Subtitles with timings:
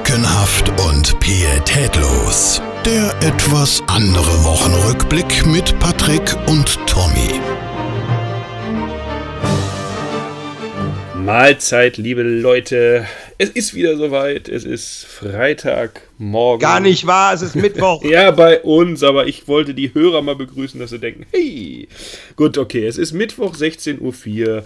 [0.00, 2.62] Lückenhaft und pietätlos.
[2.86, 7.38] Der etwas andere Wochenrückblick mit Patrick und Tommy.
[11.14, 13.04] Mahlzeit, liebe Leute.
[13.36, 14.48] Es ist wieder soweit.
[14.48, 16.60] Es ist Freitagmorgen.
[16.60, 18.02] Gar nicht wahr, es ist Mittwoch.
[18.10, 21.88] ja, bei uns, aber ich wollte die Hörer mal begrüßen, dass sie denken, hey.
[22.36, 24.64] Gut, okay, es ist Mittwoch, 16.04 Uhr.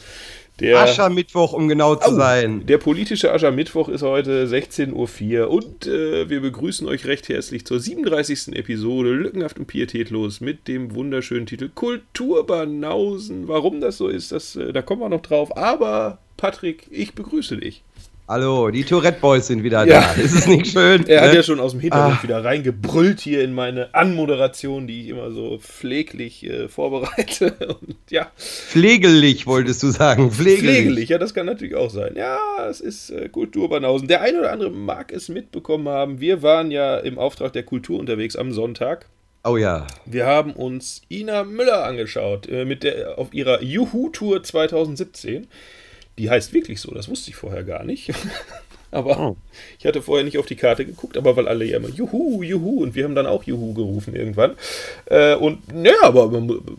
[0.61, 2.65] Der, Aschermittwoch, um genau zu oh, sein.
[2.67, 4.93] Der politische Aschermittwoch ist heute 16.04
[5.41, 8.55] Uhr und äh, wir begrüßen euch recht herzlich zur 37.
[8.57, 13.49] Episode Lückenhaft und Pietätlos mit dem wunderschönen Titel Kulturbanausen.
[13.49, 15.57] Warum das so ist, das, äh, da kommen wir noch drauf.
[15.57, 17.83] Aber Patrick, ich begrüße dich.
[18.27, 20.01] Hallo, die Tourette Boys sind wieder ja.
[20.01, 20.13] da.
[20.15, 21.07] Ist es nicht schön?
[21.07, 21.29] er ne?
[21.29, 22.23] hat ja schon aus dem Hintergrund ah.
[22.23, 27.53] wieder reingebrüllt hier in meine Anmoderation, die ich immer so pfleglich äh, vorbereite.
[27.83, 28.33] Und ja.
[28.39, 30.31] Pflegelig wolltest du sagen.
[30.31, 30.59] Pflegelig.
[30.61, 32.15] Pflegelig, ja, das kann natürlich auch sein.
[32.17, 34.09] Ja, es ist äh, Kulturbanausen.
[34.09, 36.19] Der eine oder andere mag es mitbekommen haben.
[36.19, 39.05] Wir waren ja im Auftrag der Kultur unterwegs am Sonntag.
[39.47, 39.87] Oh ja.
[40.07, 45.47] Wir haben uns Ina Müller angeschaut äh, mit der, auf ihrer Juhu-Tour 2017.
[46.19, 48.13] Die heißt wirklich so, das wusste ich vorher gar nicht.
[48.91, 49.37] aber oh.
[49.79, 52.83] ich hatte vorher nicht auf die Karte geguckt, aber weil alle ja immer Juhu, Juhu
[52.83, 54.53] und wir haben dann auch Juhu gerufen irgendwann.
[55.07, 56.31] Äh, und naja, aber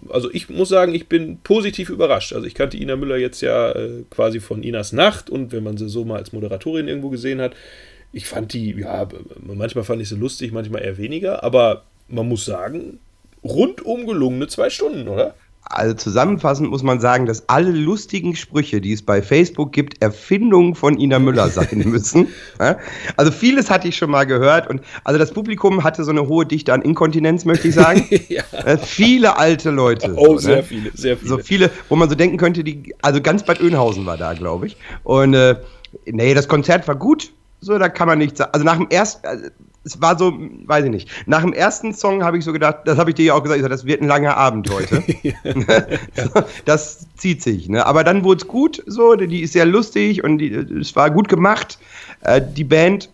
[0.09, 2.33] also ich muss sagen, ich bin positiv überrascht.
[2.33, 5.77] Also ich kannte Ina Müller jetzt ja äh, quasi von Inas Nacht und wenn man
[5.77, 7.53] sie so mal als Moderatorin irgendwo gesehen hat,
[8.13, 9.09] ich fand die, ja,
[9.41, 12.99] manchmal fand ich sie lustig, manchmal eher weniger, aber man muss sagen,
[13.43, 15.35] rundum gelungene zwei Stunden, oder?
[15.67, 20.75] Also zusammenfassend muss man sagen, dass alle lustigen Sprüche, die es bei Facebook gibt, Erfindungen
[20.75, 22.27] von Ina Müller sein müssen.
[23.17, 26.45] Also vieles hatte ich schon mal gehört und also das Publikum hatte so eine hohe
[26.45, 28.07] Dichte an Inkontinenz, möchte ich sagen.
[28.29, 28.43] ja.
[28.63, 30.13] Äh, viele alte Leute.
[30.15, 30.63] Oh, so, sehr ne?
[30.63, 31.29] viele, sehr viele.
[31.29, 34.67] So viele, wo man so denken könnte, die, also ganz Bad Oeynhausen war da, glaube
[34.67, 34.77] ich.
[35.03, 35.55] Und äh,
[36.05, 37.31] nee, das Konzert war gut.
[37.59, 38.51] So, da kann man nichts sagen.
[38.53, 39.45] Also nach dem ersten, also
[39.85, 40.33] es war so,
[40.65, 41.09] weiß ich nicht.
[41.27, 43.61] Nach dem ersten Song habe ich so gedacht, das habe ich dir ja auch gesagt,
[43.61, 45.03] sag, das wird ein langer Abend heute.
[46.65, 47.69] das zieht sich.
[47.69, 47.85] Ne?
[47.85, 51.29] Aber dann wurde es gut, so, die ist sehr lustig und die, es war gut
[51.29, 51.77] gemacht.
[52.21, 53.09] Äh, die Band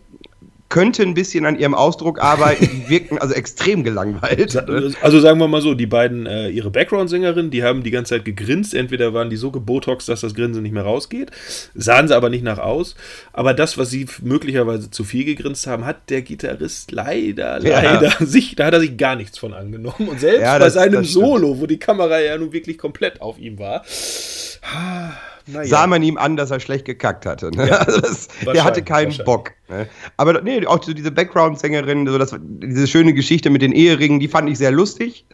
[0.72, 2.64] könnte ein bisschen an ihrem Ausdruck arbeiten.
[2.64, 4.56] Die wirkten also extrem gelangweilt.
[5.02, 8.24] Also sagen wir mal so, die beiden, äh, ihre Background-Sängerinnen, die haben die ganze Zeit
[8.24, 8.72] gegrinst.
[8.72, 11.30] Entweder waren die so gebotox, dass das Grinsen nicht mehr rausgeht,
[11.74, 12.94] sahen sie aber nicht nach aus.
[13.34, 18.26] Aber das, was sie möglicherweise zu viel gegrinst haben, hat der Gitarrist leider, leider ja.
[18.26, 20.08] sich, da hat er sich gar nichts von angenommen.
[20.08, 23.38] Und selbst ja, das, bei seinem Solo, wo die Kamera ja nun wirklich komplett auf
[23.38, 23.84] ihm war,
[25.46, 25.66] naja.
[25.66, 27.50] sah man ihm an, dass er schlecht gekackt hatte.
[27.56, 27.68] Ne?
[27.68, 29.52] Ja, also das, der hatte keinen Bock.
[29.68, 29.88] Ne?
[30.16, 34.28] Aber nee, auch so diese Background-Sängerin, so das, diese schöne Geschichte mit den Eheringen, die
[34.28, 35.24] fand ich sehr lustig.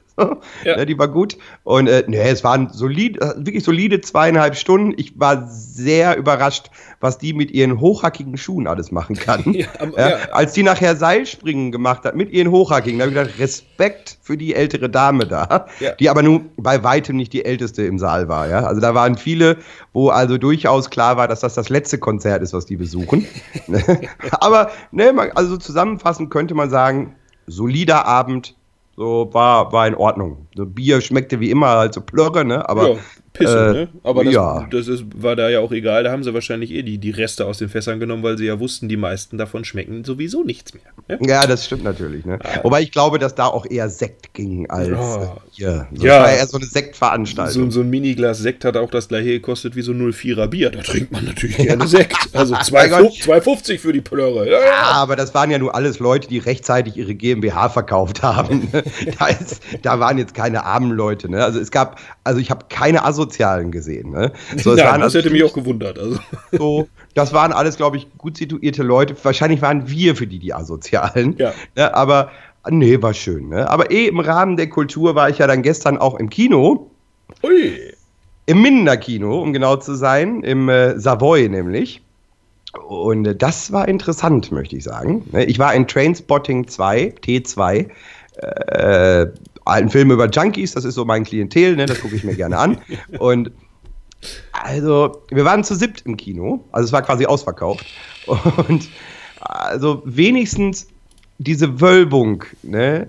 [0.65, 0.77] Ja.
[0.77, 1.37] Ne, die war gut.
[1.65, 4.95] Und äh, nee, es waren solid, äh, wirklich solide zweieinhalb Stunden.
[4.97, 6.71] Ich war sehr überrascht,
[7.01, 9.45] was die mit ihren hochhackigen Schuhen alles machen kann.
[9.55, 13.39] ja, ja, als die nachher Seilspringen gemacht hat mit ihren hochhackigen, da habe ich gedacht,
[13.39, 15.67] Respekt für die ältere Dame da,
[16.01, 18.49] die aber nun bei weitem nicht die älteste im Saal war.
[18.49, 18.65] Ja?
[18.65, 19.59] Also da waren viele,
[19.93, 23.27] wo also durchaus klar war, dass das das letzte Konzert ist, was die besuchen.
[24.33, 27.15] aber ne, also zusammenfassend könnte man sagen,
[27.47, 28.55] solider Abend,
[28.99, 30.49] so war, war in Ordnung.
[30.57, 32.69] So Bier schmeckte wie immer, halt so Plörre, ne?
[32.69, 32.97] Aber ja.
[33.33, 33.89] Pisse, äh, ne?
[34.03, 34.67] Aber das, ja.
[34.71, 36.05] das ist, war da ja auch egal.
[36.05, 38.59] Da haben sie wahrscheinlich eh die, die Reste aus den Fässern genommen, weil sie ja
[38.59, 40.83] wussten, die meisten davon schmecken sowieso nichts mehr.
[41.09, 41.19] Ne?
[41.29, 42.25] Ja, das stimmt natürlich.
[42.25, 42.39] Ne?
[42.43, 42.61] Ah.
[42.63, 45.37] Wobei ich glaube, dass da auch eher Sekt ging als oh.
[45.51, 45.89] hier.
[45.93, 47.71] So ja, war eher so eine Sektveranstaltung.
[47.71, 50.71] So, so ein Miniglas Sekt hat auch das gleiche gekostet wie so ein 04er Bier.
[50.71, 52.31] Da trinkt man natürlich gerne Sekt.
[52.33, 54.49] Also 2,50 für die Plörre.
[54.51, 58.69] Ja, ja, aber das waren ja nur alles Leute, die rechtzeitig ihre GmbH verkauft haben.
[59.19, 61.31] da, ist, da waren jetzt keine armen Leute.
[61.31, 61.45] Ne?
[61.45, 64.11] Also es gab, also ich habe keine Asozialen gesehen.
[64.11, 64.33] Ne?
[64.59, 65.99] So, Nein, das also hätte mich auch gewundert.
[65.99, 66.19] Also.
[66.53, 69.17] So, das waren alles, glaube ich, gut situierte Leute.
[69.23, 71.37] Wahrscheinlich waren wir für die die Asozialen.
[71.39, 71.53] Ja.
[71.75, 71.95] Ne?
[71.95, 72.31] Aber
[72.69, 73.49] nee, war schön.
[73.49, 73.69] Ne?
[73.69, 76.91] Aber eh im Rahmen der Kultur war ich ja dann gestern auch im Kino.
[77.43, 77.95] Ui.
[78.47, 82.03] Im Minder-Kino, um genau zu sein, im äh, Savoy nämlich.
[82.87, 85.25] Und äh, das war interessant, möchte ich sagen.
[85.33, 85.45] Ne?
[85.45, 87.89] Ich war in Trainspotting 2, T2,
[88.37, 89.27] äh,
[89.69, 91.87] alten Filme über Junkies, das ist so mein Klientel, ne?
[91.87, 92.79] das gucke ich mir gerne an.
[93.19, 93.51] Und
[94.53, 97.87] also, wir waren zu siebt im Kino, also es war quasi ausverkauft.
[98.27, 98.89] Und
[99.41, 100.89] also wenigstens
[101.39, 103.09] diese Wölbung, ne,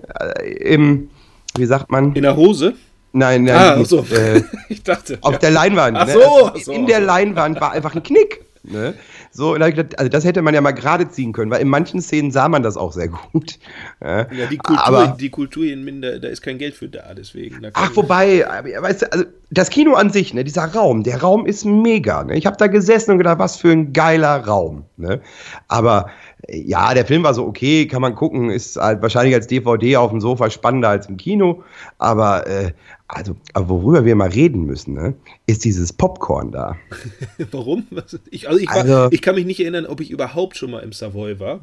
[0.60, 1.10] im,
[1.56, 2.14] wie sagt man?
[2.14, 2.74] In der Hose?
[3.12, 3.56] Nein, nein.
[3.56, 4.04] Ah, so.
[4.04, 5.18] Äh, ich dachte.
[5.20, 5.38] Auf ja.
[5.38, 5.96] der Leinwand.
[5.96, 6.12] Ach ne?
[6.12, 8.44] so, also, so, In der Leinwand war einfach ein Knick.
[8.62, 8.94] Ne?
[9.32, 12.32] So, gedacht, also das hätte man ja mal gerade ziehen können, weil in manchen Szenen
[12.32, 13.58] sah man das auch sehr gut.
[14.02, 17.60] Ja, die, Kultur, aber, die Kultur in Minder, da ist kein Geld für da, deswegen.
[17.60, 18.44] Da ach, wobei,
[18.80, 22.24] weißt du, also das Kino an sich, ne, dieser Raum, der Raum ist mega.
[22.24, 22.36] Ne?
[22.36, 24.84] Ich habe da gesessen und gedacht, was für ein geiler Raum.
[24.96, 25.20] Ne?
[25.68, 26.10] Aber
[26.48, 30.10] ja, der Film war so okay, kann man gucken, ist halt wahrscheinlich als DVD auf
[30.10, 31.62] dem Sofa spannender als im Kino.
[31.98, 32.72] Aber äh,
[33.12, 35.14] also, aber worüber wir mal reden müssen, ne,
[35.46, 36.76] ist dieses Popcorn da.
[37.50, 37.84] Warum?
[38.30, 40.78] Ich, also, ich, war, also, ich, kann mich nicht erinnern, ob ich überhaupt schon mal
[40.78, 41.60] im Savoy war.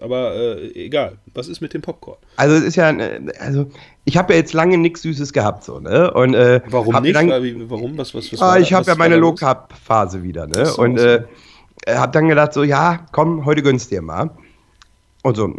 [0.00, 1.18] Aber äh, egal.
[1.34, 2.18] Was ist mit dem Popcorn?
[2.36, 3.66] Also es ist ja, äh, also
[4.04, 6.12] ich habe ja jetzt lange nichts Süßes gehabt, so ne.
[6.12, 7.16] Und äh, warum nicht?
[7.16, 7.28] Dann,
[7.68, 7.98] warum?
[7.98, 10.66] Was, was, was ah, ich habe ja meine Low Carb Phase wieder, ne.
[10.66, 11.24] So, und äh,
[11.88, 14.30] habe dann gedacht so, ja, komm, heute gönnst dir mal.
[15.24, 15.52] Und so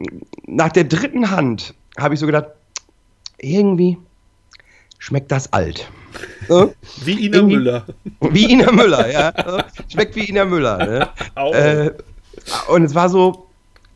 [0.46, 2.48] nach der dritten Hand habe ich so gedacht,
[3.40, 3.98] irgendwie
[5.06, 5.88] schmeckt das alt.
[6.48, 6.74] So?
[7.04, 7.86] Wie Ina Irgendwie, Müller.
[8.22, 9.34] Wie Ina Müller, ja.
[9.92, 10.78] Schmeckt wie Ina Müller.
[10.78, 11.10] Ne?
[11.54, 11.92] Äh,
[12.68, 13.46] und es war so,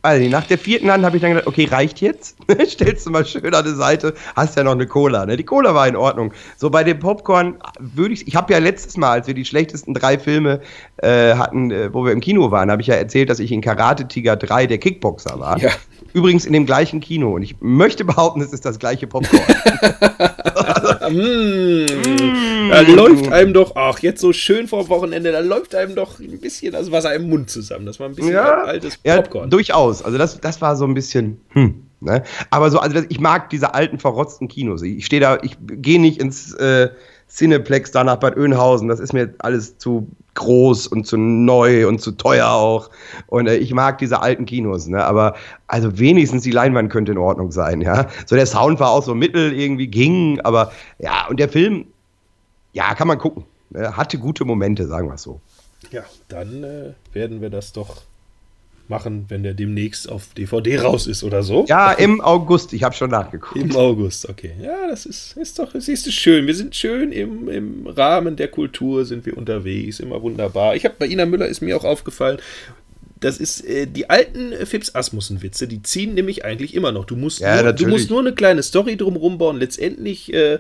[0.04, 2.38] also nach der vierten Hand habe ich dann gedacht, okay, reicht jetzt.
[2.68, 5.26] Stellst du mal schön an die Seite, hast ja noch eine Cola.
[5.26, 5.36] Ne?
[5.36, 6.32] Die Cola war in Ordnung.
[6.58, 9.96] So bei dem Popcorn würde ich, ich habe ja letztes Mal, als wir die schlechtesten
[9.96, 10.62] drei Filme
[10.98, 13.62] äh, hatten, äh, wo wir im Kino waren, habe ich ja erzählt, dass ich in
[13.62, 15.58] Karate Tiger 3 der Kickboxer war.
[15.60, 15.72] Ja.
[16.14, 17.36] Übrigens in dem gleichen Kino.
[17.36, 19.42] Und ich möchte behaupten, es ist das gleiche Popcorn.
[21.10, 26.20] Mm, da läuft einem doch, ach, jetzt so schön vor Wochenende, da läuft einem doch
[26.20, 27.86] ein bisschen das Wasser im Mund zusammen.
[27.86, 29.46] Das war ein bisschen ja, altes Popcorn.
[29.46, 30.02] Ja, durchaus.
[30.02, 31.84] Also das, das war so ein bisschen, hm.
[32.02, 32.24] Ne?
[32.50, 34.82] Aber so, also ich mag diese alten verrotzten Kinos.
[34.84, 36.90] Ich stehe da, ich gehe nicht ins äh,
[37.30, 38.88] Cineplex da nach Bad Oeynhausen.
[38.88, 42.90] Das ist mir alles zu groß und zu neu und zu teuer auch.
[43.28, 45.04] Und äh, ich mag diese alten Kinos, ne?
[45.04, 45.36] Aber
[45.68, 48.08] also wenigstens die Leinwand könnte in Ordnung sein, ja.
[48.26, 51.86] So der Sound war auch so mittel irgendwie ging, aber ja, und der Film,
[52.74, 53.46] ja, kann man gucken.
[53.70, 53.96] Ne?
[53.96, 55.40] Hatte gute Momente, sagen wir es so.
[55.92, 58.02] Ja, dann äh, werden wir das doch
[58.90, 61.66] machen, wenn der demnächst auf DVD raus ist oder so.
[61.68, 62.74] Ja, im August.
[62.74, 63.62] Ich habe schon nachgeguckt.
[63.62, 64.52] Im August, okay.
[64.62, 66.48] Ja, das ist, ist doch, siehst du, schön.
[66.48, 70.00] Wir sind schön im, im Rahmen der Kultur sind wir unterwegs.
[70.00, 70.76] Immer wunderbar.
[70.76, 72.40] Ich habe bei Ina Müller ist mir auch aufgefallen,
[73.20, 77.06] das ist äh, die alten Fips Asmussen Witze, die ziehen nämlich eigentlich immer noch.
[77.06, 79.58] Du musst, ja, nur, du musst nur eine kleine Story drumherum bauen.
[79.58, 80.60] Letztendlich äh,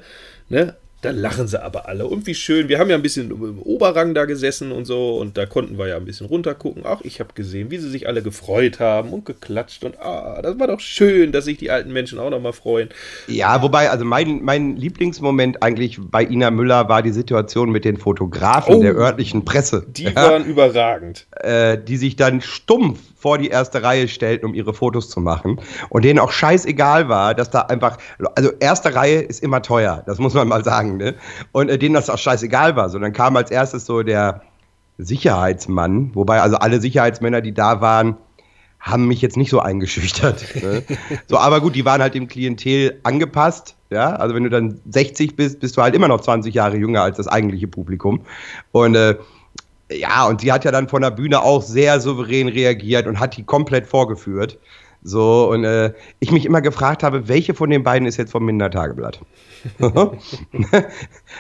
[0.50, 2.06] ne, dann lachen sie aber alle.
[2.08, 2.68] Und wie schön.
[2.68, 5.18] Wir haben ja ein bisschen im Oberrang da gesessen und so.
[5.18, 6.86] Und da konnten wir ja ein bisschen runtergucken.
[6.86, 9.86] Auch ich habe gesehen, wie sie sich alle gefreut haben und geklatscht.
[9.86, 12.90] Und ah, das war doch schön, dass sich die alten Menschen auch nochmal freuen.
[13.28, 17.98] Ja, wobei, also mein, mein Lieblingsmoment eigentlich bei Ina Müller war die Situation mit den
[17.98, 19.86] Fotografen oh, der örtlichen Presse.
[19.88, 21.28] Die waren überragend.
[21.32, 25.60] Äh, die sich dann stumpf vor die erste Reihe stellten, um ihre Fotos zu machen.
[25.90, 27.98] Und denen auch scheißegal war, dass da einfach,
[28.36, 31.16] also erste Reihe ist immer teuer, das muss man mal sagen, ne?
[31.52, 32.90] Und äh, denen das auch scheißegal war.
[32.90, 34.42] So, dann kam als erstes so der
[34.98, 38.18] Sicherheitsmann, wobei also alle Sicherheitsmänner, die da waren,
[38.80, 40.56] haben mich jetzt nicht so eingeschüchtert.
[40.56, 40.84] Ne?
[41.28, 43.76] so, aber gut, die waren halt dem Klientel angepasst.
[43.90, 47.02] Ja, also wenn du dann 60 bist, bist du halt immer noch 20 Jahre jünger
[47.02, 48.22] als das eigentliche Publikum.
[48.72, 49.16] Und äh,
[49.92, 53.38] ja, und sie hat ja dann von der Bühne auch sehr souverän reagiert und hat
[53.38, 54.60] die komplett vorgeführt.
[55.02, 58.46] So, und äh, ich mich immer gefragt habe, welche von den beiden ist jetzt vom
[58.46, 59.22] Minder-Tageblatt?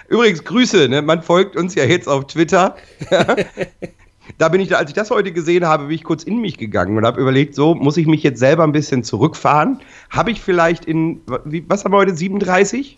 [0.07, 1.01] Übrigens, Grüße, ne?
[1.01, 2.77] man folgt uns ja jetzt auf Twitter.
[4.37, 6.97] da bin ich, als ich das heute gesehen habe, bin ich kurz in mich gegangen
[6.97, 9.81] und habe überlegt, so muss ich mich jetzt selber ein bisschen zurückfahren.
[10.09, 12.97] Habe ich vielleicht in, was haben wir heute, 37?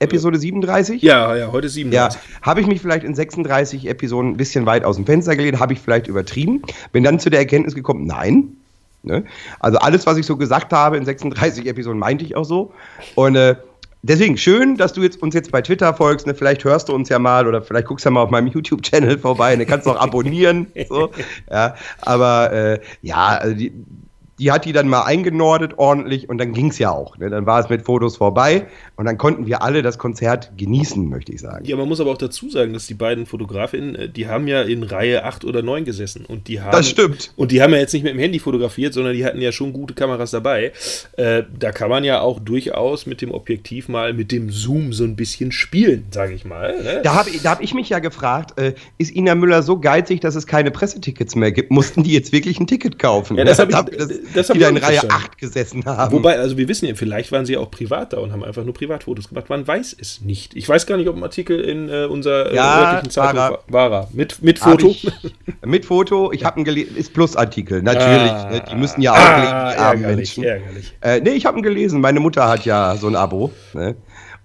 [0.00, 1.02] Episode 37?
[1.02, 2.20] Ja, ja, heute 37.
[2.20, 5.58] Ja, habe ich mich vielleicht in 36 Episoden ein bisschen weit aus dem Fenster gelehnt,
[5.58, 6.62] habe ich vielleicht übertrieben,
[6.92, 8.56] bin dann zu der Erkenntnis gekommen, nein.
[9.02, 9.24] Ne?
[9.60, 12.72] Also alles, was ich so gesagt habe in 36 Episoden, meinte ich auch so.
[13.14, 13.56] Und äh,
[14.02, 16.26] deswegen schön, dass du jetzt, uns jetzt bei Twitter folgst.
[16.26, 16.34] Ne?
[16.34, 19.18] Vielleicht hörst du uns ja mal oder vielleicht guckst du ja mal auf meinem YouTube-Channel
[19.18, 19.56] vorbei.
[19.56, 19.66] Ne?
[19.66, 20.66] Kannst du auch abonnieren.
[20.88, 21.10] so.
[21.50, 23.72] ja, aber äh, ja, also die,
[24.38, 27.18] die hat die dann mal eingenordet ordentlich und dann ging es ja auch.
[27.18, 27.30] Ne?
[27.30, 28.66] Dann war es mit Fotos vorbei
[28.96, 31.64] und dann konnten wir alle das Konzert genießen, möchte ich sagen.
[31.64, 34.62] Ja, man muss aber auch dazu sagen, dass die beiden Fotografinnen, äh, die haben ja
[34.62, 36.72] in Reihe 8 oder 9 gesessen und die haben.
[36.72, 37.32] Das stimmt.
[37.36, 39.72] Und die haben ja jetzt nicht mit dem Handy fotografiert, sondern die hatten ja schon
[39.72, 40.72] gute Kameras dabei.
[41.16, 45.04] Äh, da kann man ja auch durchaus mit dem Objektiv mal mit dem Zoom so
[45.04, 46.82] ein bisschen spielen, sage ich mal.
[46.82, 47.00] Ne?
[47.02, 50.46] Da habe hab ich mich ja gefragt, äh, ist Ina Müller so geizig, dass es
[50.46, 51.70] keine Pressetickets mehr gibt?
[51.70, 53.36] Mussten die jetzt wirklich ein Ticket kaufen?
[53.36, 53.96] Ja, das habe ich.
[53.96, 56.12] Das, das die da in Reihe 8 gesessen haben.
[56.12, 58.64] Wobei, also wir wissen ja, vielleicht waren sie ja auch privat da und haben einfach
[58.64, 59.48] nur Privatfotos gemacht.
[59.48, 60.54] Man weiß es nicht.
[60.56, 63.90] Ich weiß gar nicht, ob ein Artikel in äh, unserer äh, ja, örtlichen Zeitung war.
[63.90, 64.08] war.
[64.12, 64.88] Mit, mit Foto?
[64.88, 65.10] Ich,
[65.64, 66.32] mit Foto.
[66.32, 68.30] Ich habe einen gelesen, ist Plus-Artikel, natürlich.
[68.30, 68.64] Ah, ne?
[68.70, 70.44] die müssen ja auch ah, lesen, die armen Menschen.
[70.44, 70.94] Ärgerlich.
[71.00, 72.00] Äh, nee, ich habe ihn gelesen.
[72.00, 73.52] Meine Mutter hat ja so ein Abo.
[73.74, 73.96] Ne?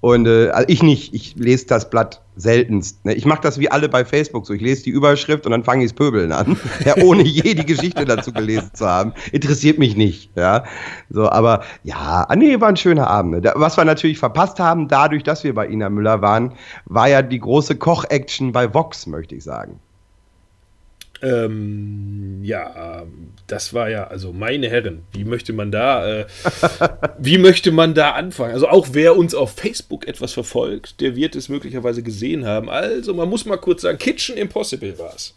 [0.04, 3.06] Und äh, also ich nicht, ich lese das Blatt seltenst.
[3.06, 3.14] Ne?
[3.14, 4.54] Ich mache das wie alle bei Facebook so.
[4.54, 6.58] Ich lese die Überschrift und dann fange ich das Pöbeln an.
[6.86, 9.14] Ja, ohne je die Geschichte dazu gelesen zu haben.
[9.32, 10.36] Interessiert mich nicht.
[10.36, 10.66] Ja.
[11.10, 13.46] So, aber ja, ah, nee, war ein schöner Abend.
[13.46, 13.54] Ne?
[13.56, 16.52] Was wir natürlich verpasst haben, dadurch, dass wir bei Ina Müller waren,
[16.84, 19.80] war ja die große Koch-Action bei Vox, möchte ich sagen.
[21.24, 23.06] Ähm, ja,
[23.48, 26.26] das war ja, also meine Herren, wie möchte man da, äh,
[27.18, 28.54] wie möchte man da anfangen?
[28.54, 32.70] Also auch wer uns auf Facebook etwas verfolgt, der wird es möglicherweise gesehen haben.
[32.70, 35.34] Also man muss mal kurz sagen, Kitchen Impossible war es.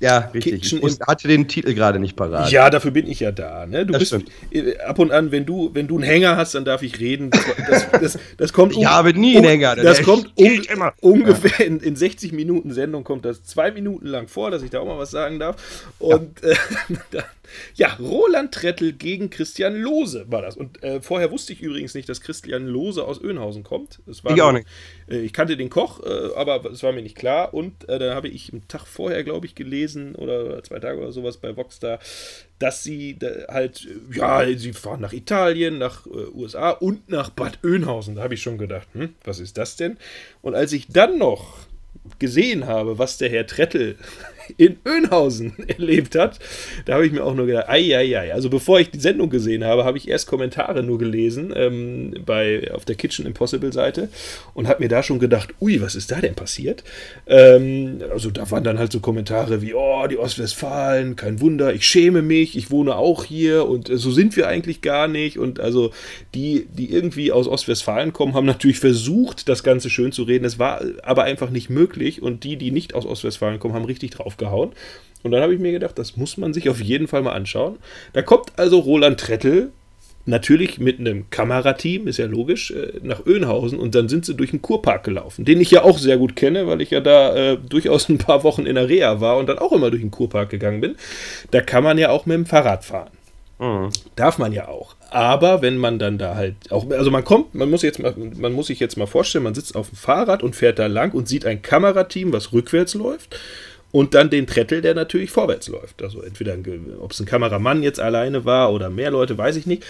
[0.00, 0.62] Ja, richtig.
[0.62, 2.50] Kitchen ich hatte den Titel gerade nicht parat.
[2.50, 3.66] Ja, dafür bin ich ja da.
[3.66, 3.84] Ne?
[3.84, 4.30] Du das bist stimmt.
[4.50, 7.30] Äh, ab und an, wenn du, wenn du einen Hänger hast, dann darf ich reden.
[7.30, 9.74] Das, das, das kommt ich habe nie einen Hänger.
[9.76, 10.62] Das, kommt un
[11.00, 14.80] ungefähr in, in 60 Minuten Sendung kommt das zwei Minuten lang vor, dass ich da
[14.80, 15.56] auch mal was sagen darf.
[15.98, 16.50] Und ja.
[16.50, 16.54] äh,
[17.74, 20.56] Ja, Roland Trettel gegen Christian Lose war das.
[20.56, 24.00] Und äh, vorher wusste ich übrigens nicht, dass Christian Lose aus Önhausen kommt.
[24.06, 24.66] ich auch nicht.
[25.08, 27.54] Äh, ich kannte den Koch, äh, aber es war mir nicht klar.
[27.54, 31.12] Und äh, dann habe ich einen Tag vorher, glaube ich, gelesen oder zwei Tage oder
[31.12, 31.98] sowas bei Voxstar,
[32.58, 33.16] dass sie
[33.48, 38.16] halt, ja, sie fahren nach Italien, nach äh, USA und nach Bad Oeynhausen.
[38.16, 39.96] Da habe ich schon gedacht, hm, was ist das denn?
[40.42, 41.58] Und als ich dann noch
[42.18, 43.96] gesehen habe, was der Herr Trettel
[44.56, 46.38] in Önhausen erlebt hat,
[46.84, 48.34] da habe ich mir auch nur gedacht, ei, ei, ei.
[48.34, 52.70] Also bevor ich die Sendung gesehen habe, habe ich erst Kommentare nur gelesen ähm, bei,
[52.72, 54.08] auf der Kitchen Impossible Seite
[54.54, 56.84] und habe mir da schon gedacht, ui, was ist da denn passiert?
[57.26, 61.86] Ähm, also da waren dann halt so Kommentare wie, oh, die Ostwestfalen, kein Wunder, ich
[61.86, 65.38] schäme mich, ich wohne auch hier und äh, so sind wir eigentlich gar nicht.
[65.38, 65.92] Und also
[66.34, 70.44] die, die irgendwie aus Ostwestfalen kommen, haben natürlich versucht, das Ganze schön zu reden.
[70.44, 74.10] Es war aber einfach nicht möglich und die, die nicht aus Ostwestfalen kommen, haben richtig
[74.10, 74.72] drauf draufgehauen.
[75.22, 77.78] Und dann habe ich mir gedacht, das muss man sich auf jeden Fall mal anschauen.
[78.12, 79.72] Da kommt also Roland Trettel,
[80.26, 84.50] natürlich mit einem Kamerateam, ist ja logisch, äh, nach Önhausen und dann sind sie durch
[84.50, 87.56] den Kurpark gelaufen, den ich ja auch sehr gut kenne, weil ich ja da äh,
[87.56, 90.50] durchaus ein paar Wochen in der Reha war und dann auch immer durch den Kurpark
[90.50, 90.96] gegangen bin.
[91.50, 93.10] Da kann man ja auch mit dem Fahrrad fahren.
[93.58, 93.88] Mhm.
[94.14, 94.94] Darf man ja auch.
[95.10, 98.52] Aber wenn man dann da halt auch, also man kommt, man muss jetzt mal, man
[98.52, 101.26] muss sich jetzt mal vorstellen, man sitzt auf dem Fahrrad und fährt da lang und
[101.26, 103.34] sieht ein Kamerateam, was rückwärts läuft
[103.90, 106.02] und dann den Trettel, der natürlich vorwärts läuft.
[106.02, 106.56] Also entweder,
[107.00, 109.84] ob es ein Kameramann jetzt alleine war oder mehr Leute, weiß ich nicht.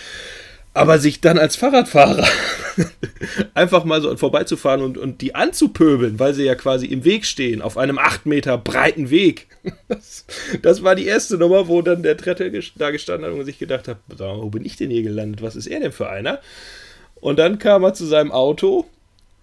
[0.74, 2.28] Aber sich dann als Fahrradfahrer
[3.54, 7.62] einfach mal so vorbeizufahren und, und die anzupöbeln, weil sie ja quasi im Weg stehen,
[7.62, 9.46] auf einem acht Meter breiten Weg.
[9.88, 10.24] Das,
[10.62, 13.88] das war die erste Nummer, wo dann der Trettel da gestanden hat und sich gedacht
[13.88, 15.42] hat, wo bin ich denn hier gelandet?
[15.42, 16.40] Was ist er denn für einer?
[17.16, 18.86] Und dann kam er zu seinem Auto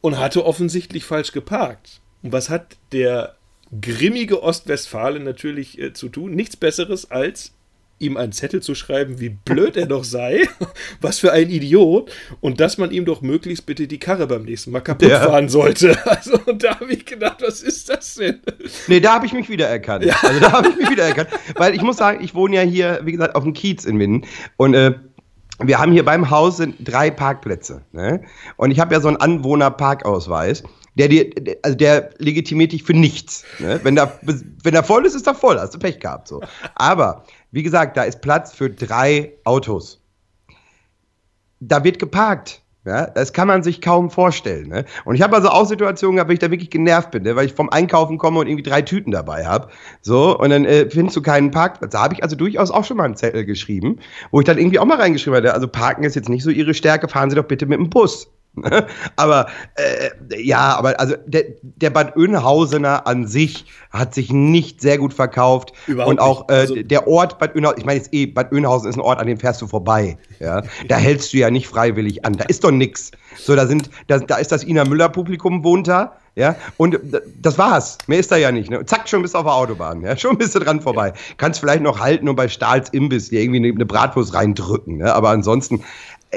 [0.02, 2.00] und hatte offensichtlich falsch geparkt.
[2.24, 3.36] Und was hat der
[3.82, 6.36] grimmige Ostwestfalen natürlich äh, zu tun.
[6.36, 7.54] Nichts Besseres als
[7.98, 10.50] ihm einen Zettel zu schreiben, wie blöd er doch sei,
[11.02, 14.72] was für ein Idiot und dass man ihm doch möglichst bitte die Karre beim nächsten
[14.72, 15.22] Mal kaputt ja.
[15.22, 15.98] fahren sollte.
[16.06, 18.40] Also und da habe ich gedacht, was ist das denn?
[18.88, 20.06] Nee, da habe ich mich wiedererkannt.
[20.06, 20.16] Ja.
[20.22, 23.12] Also da habe ich mich wiedererkannt, weil ich muss sagen, ich wohne ja hier, wie
[23.12, 24.26] gesagt, auf dem Kiez in Minden
[24.58, 24.94] und äh,
[25.60, 27.82] wir haben hier beim Haus drei Parkplätze.
[27.92, 28.24] Ne?
[28.58, 30.64] Und ich habe ja so einen Anwohnerparkausweis
[30.96, 31.30] der dir,
[31.62, 33.44] also der legitimiert dich für nichts.
[33.60, 33.80] Ne?
[33.84, 36.28] Wenn da, wenn da voll ist, ist da voll, hast du Pech gehabt.
[36.28, 36.42] So.
[36.74, 40.02] Aber wie gesagt, da ist Platz für drei Autos.
[41.60, 42.62] Da wird geparkt.
[42.86, 44.70] Ja, das kann man sich kaum vorstellen.
[44.70, 44.86] Ne?
[45.06, 47.36] Und ich habe also auch Situationen gehabt, wo ich da wirklich genervt bin, ne?
[47.36, 49.70] weil ich vom Einkaufen komme und irgendwie drei Tüten dabei habe.
[50.02, 51.94] So, und dann äh, findest du keinen Parkplatz.
[51.94, 53.98] Da habe ich also durchaus auch schon mal einen Zettel geschrieben,
[54.30, 56.76] wo ich dann irgendwie auch mal reingeschrieben habe, also Parken ist jetzt nicht so ihre
[56.76, 58.30] Stärke, fahren Sie doch bitte mit dem Bus.
[59.16, 64.98] aber äh, ja, aber also der, der Bad Oeynhausener an sich hat sich nicht sehr
[64.98, 65.74] gut verkauft.
[65.88, 68.90] Überhaupt und auch äh, also, der Ort Bad Oeynhausen, ich meine jetzt eh, Bad Oeynhausen
[68.90, 70.18] ist ein Ort, an dem fährst du vorbei.
[70.40, 70.64] Ja?
[70.88, 72.34] Da hältst du ja nicht freiwillig an.
[72.34, 73.12] Da ist doch nix.
[73.38, 76.18] So, da sind, da, da ist das Ina Müller-Publikum wohnt da.
[76.38, 77.00] Ja, und
[77.42, 77.98] das war's.
[78.08, 78.70] Mehr ist da ja nicht.
[78.70, 78.86] Ne?
[78.86, 80.02] Zack, schon bist du auf der Autobahn.
[80.02, 81.14] Ja, schon bist du dran vorbei.
[81.38, 84.98] Kannst vielleicht noch halten und bei Stahls Imbiss dir irgendwie eine, eine Bratwurst reindrücken.
[84.98, 85.14] Ne?
[85.14, 85.82] Aber ansonsten,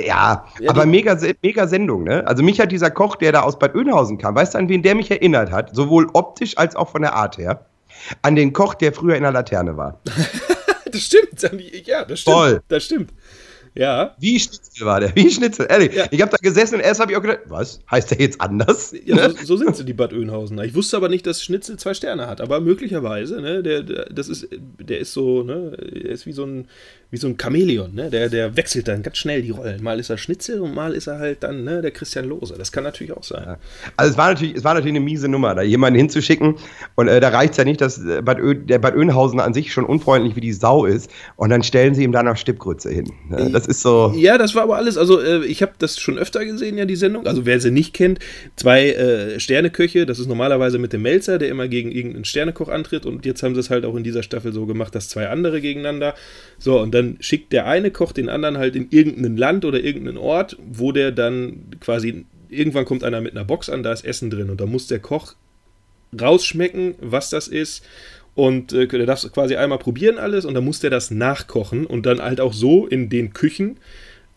[0.07, 2.27] ja, ja aber mega, mega Sendung, ne?
[2.27, 4.83] Also mich hat dieser Koch, der da aus Bad Oeynhausen kam, weißt du, an wen
[4.83, 5.75] der mich erinnert hat?
[5.75, 7.67] Sowohl optisch als auch von der Art her.
[8.23, 10.01] An den Koch, der früher in der Laterne war.
[10.93, 11.43] das stimmt.
[11.87, 12.37] Ja, das stimmt.
[12.37, 12.63] Voll.
[12.69, 13.13] Das stimmt.
[13.79, 14.17] Ja.
[14.19, 15.15] Wie Schnitzel war der?
[15.15, 15.95] Wie Schnitzel, ehrlich.
[15.95, 16.07] Ja.
[16.11, 17.81] Ich habe da gesessen und erst habe ich auch gedacht, was?
[17.89, 18.93] Heißt der jetzt anders?
[19.05, 20.65] Ja, so, so, sind sie, die Bad Oeynhausener.
[20.65, 22.41] Ich wusste aber nicht, dass Schnitzel zwei Sterne hat.
[22.41, 26.45] Aber möglicherweise, ne, der, der, das ist, der ist so, ne, er ist wie so
[26.45, 26.67] ein,
[27.11, 28.11] wie so ein Chamäleon, ne?
[28.11, 29.83] Der, der wechselt dann ganz schnell die Rollen.
[29.83, 32.55] Mal ist er Schnitzel und mal ist er halt dann ne, der Christian Lose.
[32.59, 33.45] Das kann natürlich auch sein.
[33.47, 33.59] Ja.
[33.97, 36.57] Also es war natürlich, es war natürlich eine miese Nummer, da jemanden hinzuschicken.
[36.97, 39.55] Und äh, da reicht es ja nicht, dass äh, Bad Ö, der Bad Oeynhausen an
[39.55, 41.11] sich schon unfreundlich wie die Sau ist.
[41.37, 43.11] Und dann stellen sie ihm da noch Stippgrütze hin.
[43.31, 43.51] Ne?
[43.53, 44.13] Das ist so.
[44.15, 44.99] Ja, das war aber alles.
[44.99, 47.27] Also, äh, ich habe das schon öfter gesehen, ja, die Sendung.
[47.27, 48.19] Also, wer sie nicht kennt,
[48.57, 50.05] zwei äh, Sterneköche.
[50.05, 53.07] Das ist normalerweise mit dem Melzer, der immer gegen irgendeinen Sternekoch antritt.
[53.07, 55.63] Und jetzt haben sie es halt auch in dieser Staffel so gemacht, dass zwei andere
[55.63, 56.15] gegeneinander.
[56.59, 60.19] So, und dann schickt der eine Koch den anderen halt in irgendein Land oder irgendeinen
[60.19, 62.25] Ort, wo der dann quasi.
[62.51, 64.49] Irgendwann kommt einer mit einer Box an, da ist Essen drin.
[64.49, 65.35] Und da muss der Koch
[66.19, 67.85] rausschmecken, was das ist
[68.39, 72.07] und äh, der darf quasi einmal probieren alles und dann muss der das nachkochen und
[72.07, 73.79] dann halt auch so in den Küchen,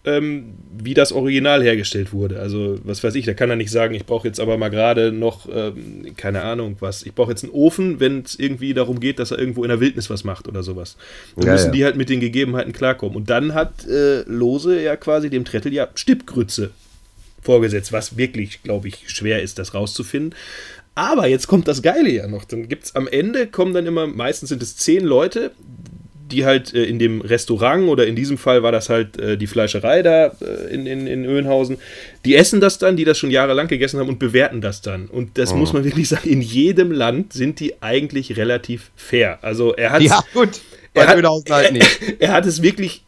[0.03, 2.39] ähm, wie das Original hergestellt wurde.
[2.39, 5.12] Also, was weiß ich, da kann er nicht sagen, ich brauche jetzt aber mal gerade
[5.12, 9.20] noch, ähm, keine Ahnung, was, ich brauche jetzt einen Ofen, wenn es irgendwie darum geht,
[9.20, 10.98] dass er irgendwo in der Wildnis was macht oder sowas.
[11.36, 11.72] Dann ja, müssen ja.
[11.72, 13.15] die halt mit den Gegebenheiten klarkommen.
[13.15, 16.72] Und dann hat äh, Lose ja quasi dem Trettel ja Stippgrütze
[17.41, 20.36] vorgesetzt, was wirklich, glaube ich, schwer ist, das rauszufinden.
[20.96, 22.43] Aber jetzt kommt das Geile ja noch.
[22.43, 25.51] Dann gibt es am Ende, kommen dann immer, meistens sind es zehn Leute,
[26.32, 29.48] die halt äh, in dem Restaurant oder in diesem Fall war das halt äh, die
[29.48, 31.78] Fleischerei da äh, in, in, in Öhnhausen,
[32.26, 35.08] die essen das dann, die das schon jahrelang gegessen haben und bewerten das dann.
[35.08, 35.56] Und das oh.
[35.56, 39.40] muss man wirklich sagen, in jedem Land sind die eigentlich relativ fair.
[39.42, 40.02] Also er hat.
[40.02, 40.62] Ja, gut.
[40.94, 41.86] Er hat, halt er,
[42.20, 43.04] er hat es wirklich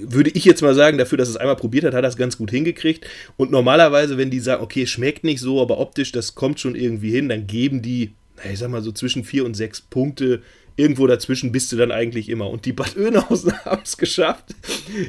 [0.00, 2.36] würde ich jetzt mal sagen, dafür, dass es einmal probiert hat, hat er es ganz
[2.36, 3.06] gut hingekriegt.
[3.36, 7.10] Und normalerweise, wenn die sagen, okay, schmeckt nicht so, aber optisch, das kommt schon irgendwie
[7.10, 8.12] hin, dann geben die,
[8.50, 10.42] ich sag mal so zwischen vier und sechs Punkte.
[10.76, 12.50] Irgendwo dazwischen bist du dann eigentlich immer.
[12.50, 14.54] Und die Bad Oeynhausen haben es geschafft,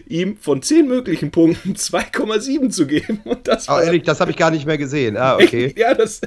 [0.08, 3.20] ihm von zehn möglichen Punkten 2,7 zu geben.
[3.26, 5.18] Und das oh, ehrlich, das habe ich gar nicht mehr gesehen.
[5.18, 5.74] Ah, okay.
[5.78, 6.22] ja, das,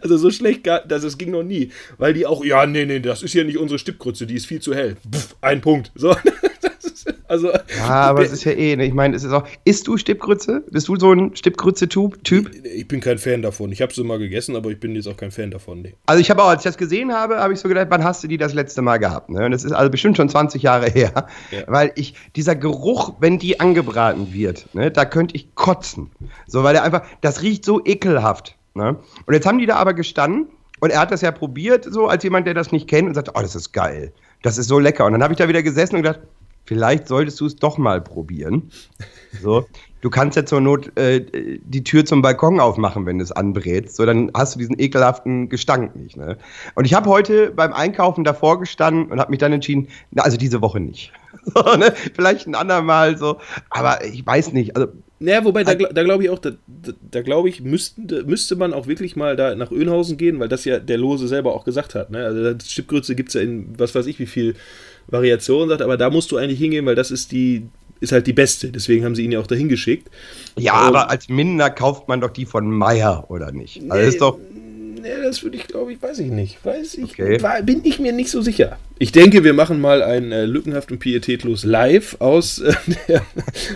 [0.00, 1.70] also so schlecht, das, das ging noch nie.
[1.98, 4.60] Weil die auch, ja, nee, nee, das ist ja nicht unsere Stippgrütze, die ist viel
[4.60, 4.96] zu hell.
[5.12, 5.90] Pff, ein Punkt.
[5.94, 6.14] So,
[7.30, 8.84] Also, ja, aber es ist ja eh, ne?
[8.84, 9.44] ich meine, es ist auch.
[9.64, 10.64] Isst du Stippgrütze?
[10.68, 12.50] Bist du so ein Stippgrütze-Typ?
[12.52, 13.70] Ich, ich, bin kein Fan davon.
[13.70, 15.82] Ich habe sie mal gegessen, aber ich bin jetzt auch kein Fan davon.
[15.82, 15.94] Nee.
[16.06, 18.24] Also, ich habe auch, als ich das gesehen habe, habe ich so gedacht, wann hast
[18.24, 19.30] du die das letzte Mal gehabt?
[19.30, 19.44] Ne?
[19.44, 21.28] Und das ist also bestimmt schon 20 Jahre her.
[21.52, 21.62] Ja.
[21.68, 26.10] Weil ich, dieser Geruch, wenn die angebraten wird, ne, da könnte ich kotzen.
[26.48, 28.56] So, weil der einfach, das riecht so ekelhaft.
[28.74, 28.96] Ne?
[29.26, 30.48] Und jetzt haben die da aber gestanden
[30.80, 33.28] und er hat das ja probiert, so als jemand, der das nicht kennt und sagt,
[33.34, 34.12] oh, das ist geil.
[34.42, 35.04] Das ist so lecker.
[35.04, 36.20] Und dann habe ich da wieder gesessen und gedacht,
[36.70, 38.70] vielleicht solltest du es doch mal probieren.
[39.42, 39.66] So,
[40.02, 43.90] du kannst ja zur Not äh, die Tür zum Balkon aufmachen, wenn es anbrät.
[43.90, 46.16] So, dann hast du diesen ekelhaften Gestank nicht.
[46.16, 46.38] Ne?
[46.76, 50.36] Und ich habe heute beim Einkaufen davor gestanden und habe mich dann entschieden, na, also
[50.36, 51.12] diese Woche nicht.
[51.54, 51.92] So, ne?
[52.14, 53.38] Vielleicht ein andermal so,
[53.70, 54.76] aber ich weiß nicht.
[54.76, 56.50] Also naja, wobei, da, da glaube ich auch, da,
[57.10, 60.66] da glaube ich, müsste, müsste man auch wirklich mal da nach Önhausen gehen, weil das
[60.66, 62.10] ja der Lose selber auch gesagt hat.
[62.10, 62.24] Ne?
[62.24, 64.54] Also Stippgrütze gibt es ja in was weiß ich wie viel
[65.10, 67.66] Variationen sagt, aber da musst du eigentlich hingehen, weil das ist die,
[68.00, 68.70] ist halt die beste.
[68.70, 70.08] Deswegen haben sie ihn ja auch dahin geschickt.
[70.58, 73.82] Ja, Und, aber als Minder kauft man doch die von Meyer, oder nicht?
[73.88, 74.38] Also nee, ist doch.
[75.00, 76.64] Nee, das würde ich, glaube ich, weiß ich nicht.
[76.64, 77.42] Weiß ich, okay.
[77.42, 78.78] war, bin ich mir nicht so sicher.
[79.02, 82.74] Ich denke, wir machen mal ein äh, lückenhaft und pietätlos live aus, äh,
[83.08, 83.22] der,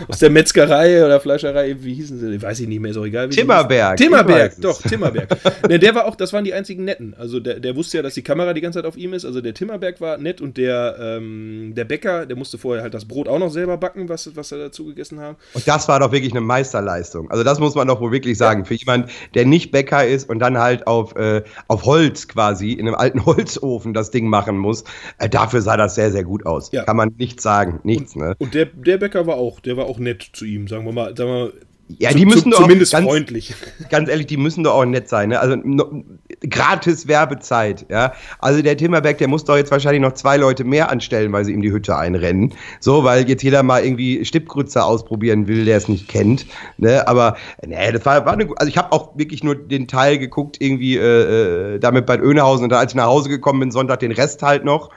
[0.06, 2.42] aus der Metzgerei oder Fleischerei, wie hießen sie?
[2.42, 3.30] Weiß ich nicht mehr, ist auch egal.
[3.30, 3.96] Timmerberg.
[3.96, 5.30] Timmerberg, doch, Timmerberg.
[5.68, 7.14] ne, der war auch, das waren die einzigen Netten.
[7.18, 9.24] Also der, der wusste ja, dass die Kamera die ganze Zeit auf ihm ist.
[9.24, 13.06] Also der Timmerberg war nett und der, ähm, der Bäcker, der musste vorher halt das
[13.06, 15.38] Brot auch noch selber backen, was, was er dazu gegessen haben.
[15.54, 17.30] Und das war doch wirklich eine Meisterleistung.
[17.30, 18.60] Also das muss man doch wohl wirklich sagen.
[18.60, 18.66] Ja.
[18.66, 22.86] Für jemand, der nicht Bäcker ist und dann halt auf, äh, auf Holz quasi, in
[22.86, 24.84] einem alten Holzofen das Ding machen muss,
[25.18, 26.72] äh, dafür sah das sehr, sehr gut aus.
[26.72, 26.84] Ja.
[26.84, 28.14] Kann man nichts sagen, nichts.
[28.14, 28.34] Und, ne?
[28.38, 31.16] und der, der Bäcker war auch, der war auch nett zu ihm, sagen wir mal,
[31.16, 31.52] sagen wir mal
[31.88, 33.54] ja, die müssen doch zumindest ganz, freundlich.
[33.90, 35.28] Ganz ehrlich, die müssen doch auch nett sein.
[35.28, 35.40] Ne?
[35.40, 36.04] Also no,
[36.48, 37.84] gratis Werbezeit.
[37.90, 41.44] Ja, also der Timmerberg, der muss doch jetzt wahrscheinlich noch zwei Leute mehr anstellen, weil
[41.44, 42.54] sie ihm die Hütte einrennen.
[42.80, 46.46] So, weil jetzt jeder mal irgendwie Stippgrütze ausprobieren will, der es nicht kennt.
[46.78, 47.06] Ne?
[47.06, 50.56] Aber nee, das war, war eine, also ich habe auch wirklich nur den Teil geguckt
[50.60, 54.00] irgendwie äh, äh damit bei Önehausen und dann als ich nach Hause gekommen bin Sonntag
[54.00, 54.90] den Rest halt noch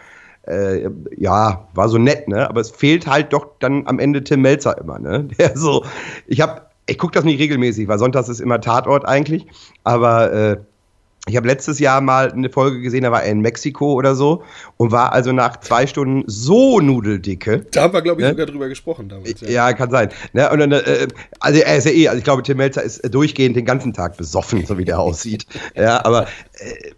[0.48, 2.50] äh, ja, war so nett, ne?
[2.50, 5.26] Aber es fehlt halt doch dann am Ende Tim Melzer immer, ne?
[5.38, 5.86] Der so,
[6.26, 9.46] ich habe ich gucke das nicht regelmäßig, weil sonntags ist immer Tatort eigentlich.
[9.84, 10.58] Aber äh,
[11.28, 14.44] ich habe letztes Jahr mal eine Folge gesehen, da war er in Mexiko oder so
[14.78, 17.66] und war also nach zwei Stunden so nudeldicke.
[17.72, 18.32] Da haben wir, glaube ich, ne?
[18.32, 19.42] sogar drüber gesprochen damals.
[19.42, 20.10] Ja, ja kann sein.
[20.34, 20.50] Ne?
[20.50, 21.08] Und dann, äh,
[21.40, 24.16] also er ist ja eh, also ich glaube, Tim Melzer ist durchgehend den ganzen Tag
[24.16, 25.46] besoffen, so wie der aussieht.
[25.76, 26.28] ja, aber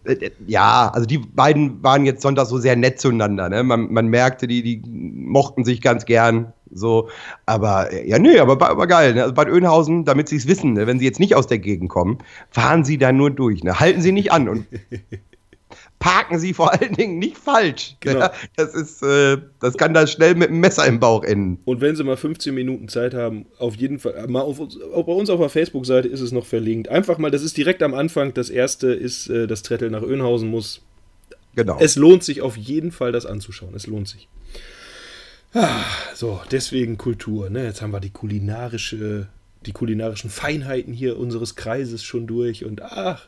[0.06, 3.50] äh, äh, ja, also die beiden waren jetzt Sonntag so sehr nett zueinander.
[3.50, 3.64] Ne?
[3.64, 6.54] Man, man merkte, die, die mochten sich ganz gern.
[6.72, 7.10] So,
[7.46, 9.14] aber ja, nö, aber, aber geil.
[9.14, 9.24] Ne?
[9.24, 10.88] Also Bad Oeynhausen, damit sie es wissen, ne?
[10.88, 13.64] wenn sie jetzt nicht aus der Gegend kommen, fahren sie da nur durch.
[13.64, 13.80] Ne?
[13.80, 14.66] Halten sie nicht an und
[16.00, 17.98] parken sie vor allen Dingen nicht falsch.
[18.00, 18.20] Genau.
[18.22, 18.32] Ja?
[18.56, 21.60] Das ist, äh, das kann da schnell mit einem Messer im Bauch enden.
[21.66, 25.14] Und wenn sie mal 15 Minuten Zeit haben, auf jeden Fall, mal auf, auch bei
[25.14, 26.90] uns auf der Facebook-Seite ist es noch verlinkt.
[26.90, 28.34] Einfach mal, das ist direkt am Anfang.
[28.34, 30.82] Das erste ist, äh, dass Trettel nach Oeynhausen muss.
[31.56, 31.78] Genau.
[31.80, 33.74] Es lohnt sich auf jeden Fall, das anzuschauen.
[33.76, 34.28] Es lohnt sich.
[35.54, 35.84] Ah,
[36.14, 37.50] so, deswegen Kultur.
[37.50, 37.66] Ne?
[37.66, 39.28] Jetzt haben wir die kulinarische,
[39.66, 43.28] die kulinarischen Feinheiten hier unseres Kreises schon durch und ach,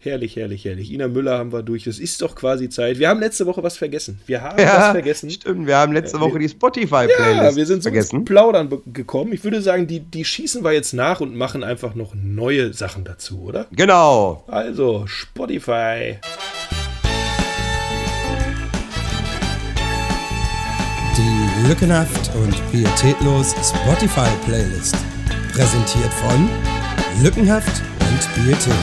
[0.00, 0.92] Herrlich, herrlich, herrlich.
[0.92, 1.82] Ina Müller haben wir durch.
[1.82, 3.00] Das ist doch quasi Zeit.
[3.00, 4.20] Wir haben letzte Woche was vergessen.
[4.26, 5.28] Wir haben ja, was vergessen.
[5.28, 8.24] Stimmt, wir haben letzte Woche die Spotify-Playlist Ja, wir sind so vergessen.
[8.24, 9.32] Plaudern gekommen.
[9.32, 13.02] Ich würde sagen, die, die schießen wir jetzt nach und machen einfach noch neue Sachen
[13.02, 13.66] dazu, oder?
[13.72, 14.44] Genau.
[14.46, 16.18] Also, Spotify.
[21.18, 24.94] Die lückenhaft und pietätlos Spotify-Playlist.
[25.52, 26.48] Präsentiert von
[27.24, 28.76] Lückenhaft und Pietätlos.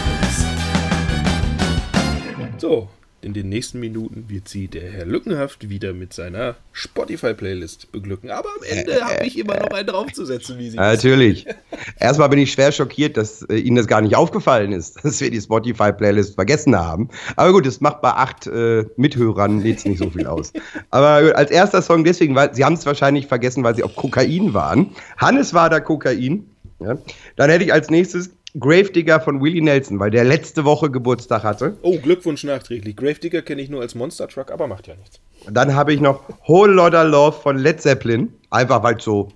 [2.58, 2.90] So,
[3.26, 8.30] in den nächsten Minuten wird sie der Herr Lückenhaft wieder mit seiner Spotify-Playlist beglücken.
[8.30, 11.48] Aber am Ende habe ich immer noch einen draufzusetzen, wie sie ja, Natürlich.
[12.00, 15.32] Erstmal bin ich schwer schockiert, dass äh, Ihnen das gar nicht aufgefallen ist, dass wir
[15.32, 17.10] die Spotify-Playlist vergessen haben.
[17.36, 20.54] Aber gut, das macht bei acht äh, Mithörern jetzt nicht so viel aus.
[20.92, 24.54] Aber als erster Song deswegen, weil Sie haben es wahrscheinlich vergessen, weil Sie auf Kokain
[24.54, 24.92] waren.
[25.18, 26.48] Hannes war da Kokain.
[26.80, 26.96] Ja.
[27.38, 31.78] Dann hätte ich als nächstes Gravedigger von Willie Nelson, weil der letzte Woche Geburtstag hatte.
[31.82, 32.96] Oh, Glückwunsch nachträglich.
[32.96, 35.20] Gravedigger kenne ich nur als Monster Truck, aber macht ja nichts.
[35.50, 39.30] Dann habe ich noch Whole Lotta Love von Led Zeppelin, einfach weil es so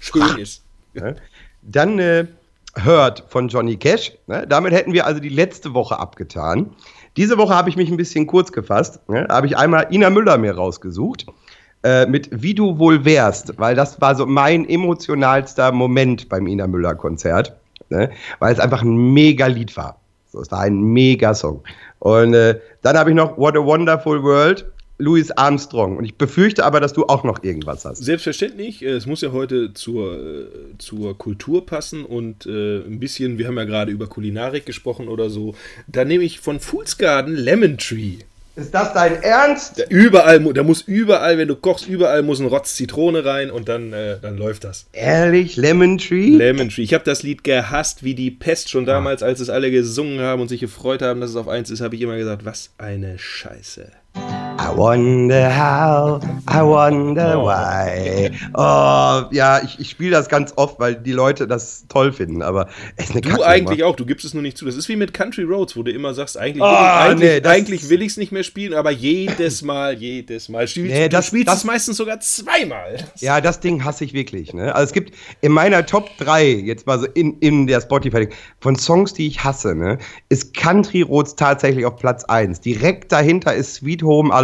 [0.00, 0.62] schön ist.
[1.62, 2.26] Dann äh,
[2.84, 4.12] Hurt von Johnny Cash.
[4.26, 4.46] Ne?
[4.48, 6.74] Damit hätten wir also die letzte Woche abgetan.
[7.16, 9.08] Diese Woche habe ich mich ein bisschen kurz gefasst.
[9.08, 9.26] Ne?
[9.28, 11.26] Da habe ich einmal Ina Müller mir rausgesucht
[11.84, 16.66] äh, mit Wie du wohl wärst, weil das war so mein emotionalster Moment beim Ina
[16.66, 17.54] Müller Konzert
[17.90, 18.10] ne?
[18.38, 20.00] weil es einfach ein mega Lied war.
[20.30, 21.62] So, es war ein mega Song.
[22.00, 24.66] Und äh, dann habe ich noch What a Wonderful World.
[24.98, 25.96] Louis Armstrong.
[25.96, 28.04] Und ich befürchte aber, dass du auch noch irgendwas hast.
[28.04, 28.82] Selbstverständlich.
[28.82, 30.46] Äh, es muss ja heute zur, äh,
[30.78, 35.30] zur Kultur passen und äh, ein bisschen, wir haben ja gerade über Kulinarik gesprochen oder
[35.30, 35.54] so.
[35.88, 38.18] Da nehme ich von Fool's Garden Lemon Tree.
[38.56, 39.80] Ist das dein Ernst?
[39.80, 43.68] Da überall, da muss überall, wenn du kochst, überall muss ein Rotz Zitrone rein und
[43.68, 44.86] dann, äh, dann läuft das.
[44.92, 46.36] Ehrlich, Lemon Tree?
[46.36, 46.82] Lemon Tree.
[46.82, 50.40] Ich habe das Lied gehasst wie die Pest schon damals, als es alle gesungen haben
[50.40, 53.18] und sich gefreut haben, dass es auf eins ist, habe ich immer gesagt, was eine
[53.18, 53.90] Scheiße.
[54.56, 58.30] I wonder how, I wonder why.
[58.54, 62.68] Oh, ja, ich, ich spiele das ganz oft, weil die Leute das toll finden, aber
[62.94, 64.64] es ist eine Du eigentlich auch, du gibst es nur nicht zu.
[64.64, 67.42] Das ist wie mit Country Roads, wo du immer sagst, eigentlich oh, will ich eigentlich,
[67.42, 70.68] nee, eigentlich will ich es nicht mehr spielen, aber jedes Mal, jedes Mal.
[70.68, 72.98] Spielst, nee, das, du spielst das, es meistens sogar zweimal.
[73.18, 74.54] Ja, das Ding hasse ich wirklich.
[74.54, 74.72] Ne?
[74.72, 78.28] Also es gibt in meiner Top 3, jetzt mal so in, in der Spotify,
[78.60, 82.60] von Songs, die ich hasse, ne, ist Country Roads tatsächlich auf Platz 1.
[82.60, 84.43] Direkt dahinter ist Sweet Home Alabama.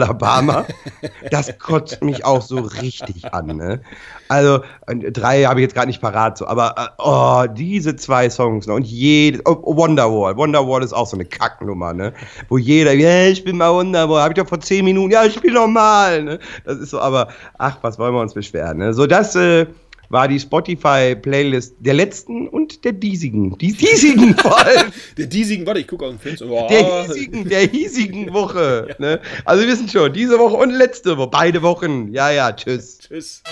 [1.30, 3.56] Das kotzt mich auch so richtig an.
[3.56, 3.80] Ne?
[4.28, 8.66] Also, drei habe ich jetzt gerade nicht parat, so, aber äh, oh, diese zwei Songs
[8.66, 8.74] ne?
[8.74, 10.36] und jede, oh, Wonderwall.
[10.36, 12.12] Wonderwall ist auch so eine Kacknummer, ne?
[12.48, 15.34] Wo jeder, yeah, ich bin mal Wonderwall, habe ich doch vor zehn Minuten, ja, ich
[15.34, 16.38] spiele nochmal, ne?
[16.64, 18.94] Das ist so, aber ach, was wollen wir uns beschweren, ne?
[18.94, 19.66] So, das, äh,
[20.10, 23.56] war die Spotify-Playlist der letzten und der diesigen.
[23.58, 24.92] Die diesigen vor allem.
[25.16, 26.46] der diesigen, warte, ich gucke auf den Fenster.
[26.50, 26.66] Oh.
[26.68, 28.88] Der hiesigen, der hiesigen Woche.
[28.90, 28.94] ja.
[28.98, 29.20] ne?
[29.44, 32.12] Also wir wissen schon, diese Woche und letzte Woche, beide Wochen.
[32.12, 32.98] Ja, ja, tschüss.
[32.98, 33.42] Tschüss.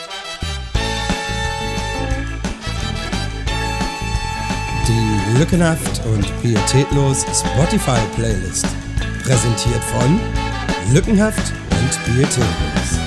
[4.87, 8.67] Die lückenhaft und pietätlos Spotify-Playlist.
[9.23, 10.19] Präsentiert von
[10.93, 12.98] Lückenhaft und Pietätlos.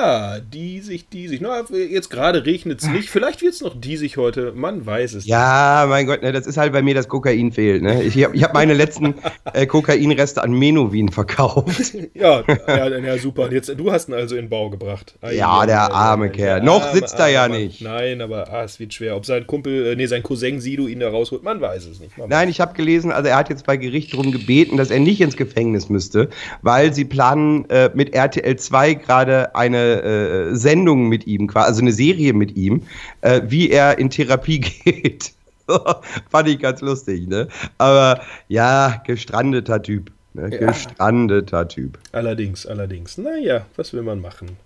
[0.00, 1.40] Ja, diesig, diesig.
[1.40, 3.10] Na, jetzt gerade regnet es nicht.
[3.10, 4.52] Vielleicht wird es noch diesig heute.
[4.54, 7.82] Man weiß es ja, mein Gott, ne, das ist halt bei mir, das Kokain fehlt.
[7.82, 8.04] Ne?
[8.04, 9.16] Ich habe ich hab meine letzten
[9.52, 11.94] äh, Kokainreste an Menowin verkauft.
[12.14, 13.50] ja, ja, ja, super.
[13.50, 15.16] Jetzt, du hast ihn also in Bau gebracht.
[15.20, 16.62] Ein ja, der arme Kerl.
[16.62, 17.80] Noch arme, sitzt er ja arme, nicht.
[17.80, 19.16] Nein, aber ah, es wird schwer.
[19.16, 22.16] Ob sein Kumpel, äh, nee, sein Cousin Sido ihn da rausholt, man weiß es nicht.
[22.16, 25.00] Man Nein, ich habe gelesen, also er hat jetzt bei Gericht darum gebeten, dass er
[25.00, 26.28] nicht ins Gefängnis müsste,
[26.62, 31.92] weil sie planen äh, mit RTL 2 gerade eine äh, Sendung mit ihm, also eine
[31.92, 32.82] Serie mit ihm,
[33.20, 35.32] äh, wie er in Therapie geht.
[36.30, 37.48] Fand ich ganz lustig, ne?
[37.76, 40.10] Aber ja, gestrandeter Typ.
[40.34, 40.50] Ne?
[40.50, 40.66] Ja.
[40.66, 41.98] Gestrandeter Typ.
[42.12, 43.18] Allerdings, allerdings.
[43.18, 44.56] Naja, was will man machen?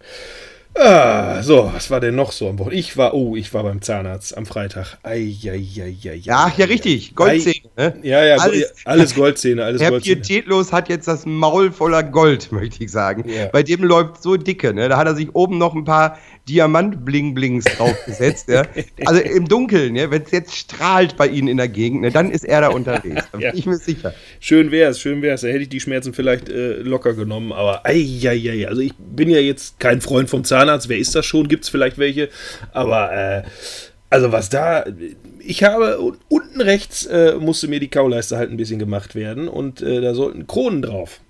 [0.75, 2.81] Ah, so, was war denn noch so am Wochenende?
[2.81, 4.97] Ich war, oh, ich war beim Zahnarzt am Freitag.
[5.03, 6.23] Eieieiei.
[6.31, 7.15] Ach, ja, richtig.
[7.15, 7.69] Goldzähne.
[7.77, 7.95] Ne?
[8.03, 9.65] Ja, ja, alles, alles Goldzähne.
[9.65, 10.23] Alles Herr Goldzähne.
[10.23, 13.29] Pietätlos hat jetzt das Maul voller Gold, möchte ich sagen.
[13.29, 13.47] Ja.
[13.47, 14.73] Bei dem läuft so dicke.
[14.73, 14.89] Ne?
[14.89, 18.49] Da hat er sich oben noch ein paar Diamant-Bling-Blings draufgesetzt.
[18.49, 18.67] ja.
[19.07, 22.31] Also im Dunkeln, ja, wenn es jetzt strahlt bei Ihnen in der Gegend, ne, dann
[22.31, 23.27] ist er da unterwegs.
[23.31, 23.55] Da bin ja.
[23.55, 24.15] ich mir sicher.
[24.41, 25.43] Schön wär's, schön wär's.
[25.43, 27.53] Da hätte ich die Schmerzen vielleicht äh, locker genommen.
[27.53, 28.67] Aber eieiei.
[28.69, 30.89] Also ich bin ja jetzt kein Freund vom Zahnarzt.
[30.89, 31.49] Wer ist das schon?
[31.49, 32.29] Gibt es vielleicht welche?
[32.73, 33.43] Aber äh,
[34.11, 34.85] also was da
[35.45, 39.83] ich habe unten rechts äh, musste mir die Kauleiste halt ein bisschen gemacht werden und
[39.83, 41.21] äh, da sollten Kronen drauf.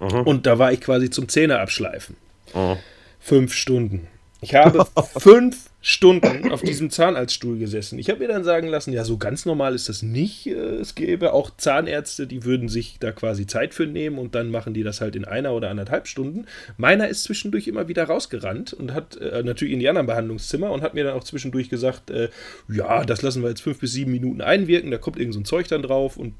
[0.00, 0.22] Mhm.
[0.22, 2.16] Und da war ich quasi zum Zähne abschleifen.
[2.54, 2.76] Mhm.
[3.20, 4.08] Fünf Stunden.
[4.40, 4.86] Ich habe
[5.18, 7.98] fünf Stunden auf diesem Zahnarztstuhl gesessen.
[7.98, 10.48] Ich habe mir dann sagen lassen, ja, so ganz normal ist das nicht.
[10.48, 14.50] Äh, es gäbe auch Zahnärzte, die würden sich da quasi Zeit für nehmen und dann
[14.50, 16.46] machen die das halt in einer oder anderthalb Stunden.
[16.76, 20.82] Meiner ist zwischendurch immer wieder rausgerannt und hat äh, natürlich in die anderen Behandlungszimmer und
[20.82, 22.30] hat mir dann auch zwischendurch gesagt, äh,
[22.68, 25.44] ja, das lassen wir jetzt fünf bis sieben Minuten einwirken, da kommt irgend so ein
[25.44, 26.34] Zeug dann drauf und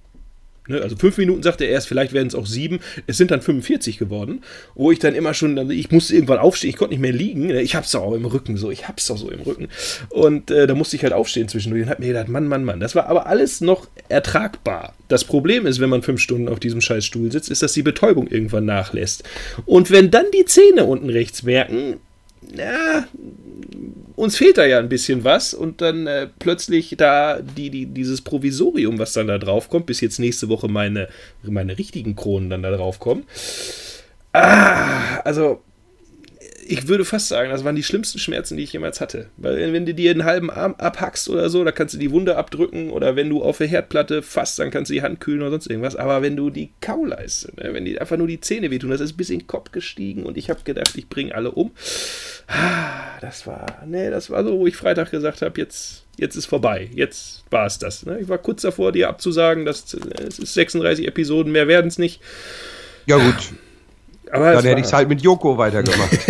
[0.68, 2.80] Ne, also fünf Minuten sagte er erst, vielleicht werden es auch sieben.
[3.06, 4.42] Es sind dann 45 geworden,
[4.74, 7.46] wo ich dann immer schon, ich musste irgendwann aufstehen, ich konnte nicht mehr liegen.
[7.46, 9.68] Ne, ich hab's doch auch im Rücken so, ich hab's doch so im Rücken.
[10.10, 12.80] Und äh, da musste ich halt aufstehen zwischendurch und hab mir gedacht, Mann, Mann, Mann,
[12.80, 14.94] das war aber alles noch ertragbar.
[15.08, 17.82] Das Problem ist, wenn man fünf Stunden auf diesem scheiß Stuhl sitzt, ist, dass die
[17.82, 19.22] Betäubung irgendwann nachlässt.
[19.64, 21.96] Und wenn dann die Zähne unten rechts merken,
[22.54, 23.06] ja,
[24.16, 28.22] uns fehlt da ja ein bisschen was und dann äh, plötzlich da die, die, dieses
[28.22, 31.08] Provisorium, was dann da drauf kommt, bis jetzt nächste Woche meine,
[31.42, 33.24] meine richtigen Kronen dann da drauf kommen.
[34.32, 35.62] Ah, also
[36.68, 39.28] ich würde fast sagen, das waren die schlimmsten Schmerzen, die ich jemals hatte.
[39.36, 42.36] Weil wenn du dir einen halben Arm abhackst oder so, da kannst du die Wunde
[42.36, 45.50] abdrücken oder wenn du auf der Herdplatte fasst, dann kannst du die Hand kühlen oder
[45.50, 45.96] sonst irgendwas.
[45.96, 49.14] Aber wenn du die Kauleiste, ne, wenn die einfach nur die Zähne wehtun, das ist
[49.14, 51.72] bis in den Kopf gestiegen und ich habe gedacht, ich bringe alle um.
[52.48, 56.46] Ah, das war, nee, das war so, wo ich Freitag gesagt habe, jetzt, jetzt ist
[56.46, 56.90] vorbei.
[56.94, 58.04] Jetzt war es das.
[58.06, 58.18] Ne?
[58.20, 62.20] Ich war kurz davor, dir abzusagen, dass es ist 36 Episoden, mehr werden es nicht.
[63.06, 63.52] Ja, gut.
[64.32, 66.10] Aber Dann hätte ich es halt mit Joko weitergemacht.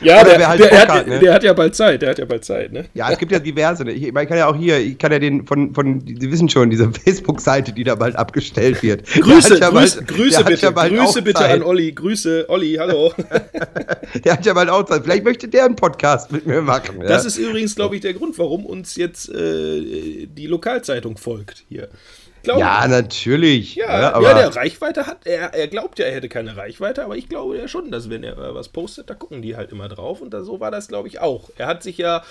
[0.00, 1.18] ja, der, halt der, hat, ne?
[1.18, 2.84] der, hat, ja bald Zeit, der hat ja bald Zeit, ne?
[2.94, 3.84] Ja, es gibt ja diverse.
[3.84, 3.92] Ne?
[3.92, 6.70] Ich, ich, kann ja auch hier, ich kann ja den von, von Sie wissen schon,
[6.70, 9.04] diese Facebook-Seite, die da bald abgestellt wird.
[9.06, 11.50] Grüße, ja Grüße, bald, Grüße bitte, ja Grüße bitte Zeit.
[11.50, 13.12] an Olli, Grüße, Olli, hallo.
[14.24, 15.02] der hat ja bald auch Zeit.
[15.02, 17.00] Vielleicht möchte der einen Podcast mit mir machen.
[17.00, 21.88] Das ist übrigens, glaube ich, der Grund, warum uns jetzt äh, die Lokalzeitung folgt hier.
[22.42, 23.74] Glaube, ja, natürlich.
[23.74, 25.26] Ja, ja, ja, der Reichweite hat.
[25.26, 28.22] Er, er glaubt ja, er hätte keine Reichweite, aber ich glaube ja schon, dass wenn
[28.22, 30.20] er was postet, da gucken die halt immer drauf.
[30.20, 31.50] Und da, so war das, glaube ich, auch.
[31.56, 32.22] Er hat sich ja,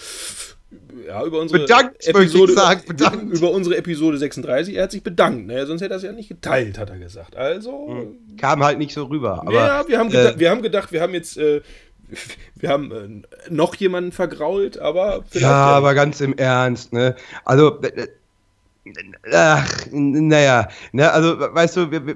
[1.06, 3.34] ja über unsere bedankt, Episode, sagen, bedankt.
[3.38, 5.48] über unsere Episode 36, er hat sich bedankt.
[5.48, 5.66] Ne?
[5.66, 7.36] Sonst hätte er es ja nicht geteilt, hat er gesagt.
[7.36, 7.88] Also.
[7.90, 8.38] Hm.
[8.38, 9.42] Kam halt nicht so rüber.
[9.42, 11.38] Aber, ja, wir haben, äh, wir haben gedacht, wir haben jetzt.
[11.38, 11.62] Äh,
[12.56, 15.44] wir haben äh, noch jemanden vergrault, aber vielleicht.
[15.44, 17.18] Ja, aber ganz im Ernst, ne?
[17.44, 17.82] Also,
[19.32, 22.16] Ach, naja, ne, also weißt du, wir, wir,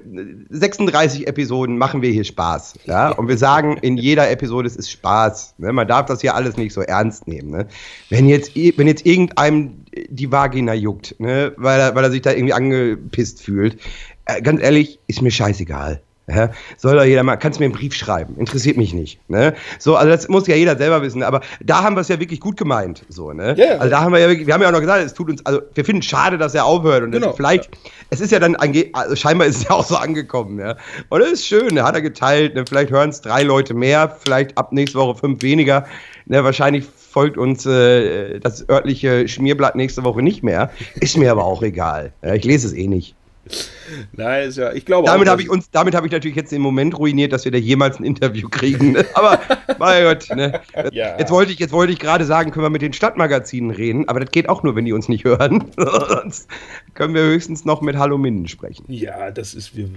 [0.50, 4.90] 36 Episoden machen wir hier Spaß, ja, und wir sagen in jeder Episode, es ist
[4.90, 5.72] Spaß, ne?
[5.72, 7.66] man darf das hier alles nicht so ernst nehmen, ne?
[8.10, 12.32] wenn jetzt, wenn jetzt irgendeinem die Vagina juckt, ne, weil er, weil er sich da
[12.32, 13.78] irgendwie angepisst fühlt,
[14.24, 16.00] äh, ganz ehrlich, ist mir scheißegal,
[16.34, 19.18] ja, soll doch jeder mal, kannst du mir einen Brief schreiben, interessiert mich nicht.
[19.28, 19.54] Ne?
[19.78, 22.40] So, also das muss ja jeder selber wissen, aber da haben wir es ja wirklich
[22.40, 23.04] gut gemeint.
[23.08, 23.54] So, ne?
[23.58, 23.78] Yeah.
[23.78, 25.44] Also da haben wir ja wirklich, wir haben ja auch noch gesagt, es tut uns,
[25.44, 27.32] also wir finden es schade, dass er aufhört und genau.
[27.32, 27.90] vielleicht, ja.
[28.10, 30.76] es ist ja dann, also scheinbar ist es ja auch so angekommen, ja.
[31.08, 32.64] Und das ist schön, da hat er geteilt, ne?
[32.66, 35.86] vielleicht hören es drei Leute mehr, vielleicht ab nächste Woche fünf weniger.
[36.26, 36.42] Ne?
[36.44, 40.70] Wahrscheinlich folgt uns äh, das örtliche Schmierblatt nächste Woche nicht mehr.
[41.00, 42.12] Ist mir aber auch egal.
[42.22, 43.14] Ja, ich lese es eh nicht.
[44.12, 46.62] Nein, ist ja, ich glaube damit habe ich uns, damit habe ich natürlich jetzt den
[46.62, 48.92] Moment ruiniert, dass wir da jemals ein Interview kriegen.
[48.92, 49.04] Ne?
[49.14, 49.40] Aber
[49.78, 50.60] mein Gott, ne?
[50.92, 51.18] ja.
[51.18, 54.20] jetzt wollte ich, jetzt wollte ich gerade sagen, können wir mit den Stadtmagazinen reden, aber
[54.20, 55.64] das geht auch nur, wenn die uns nicht hören.
[55.76, 56.48] Sonst
[56.94, 58.84] können wir höchstens noch mit Hallo Minden sprechen.
[58.88, 59.88] Ja, das ist wir,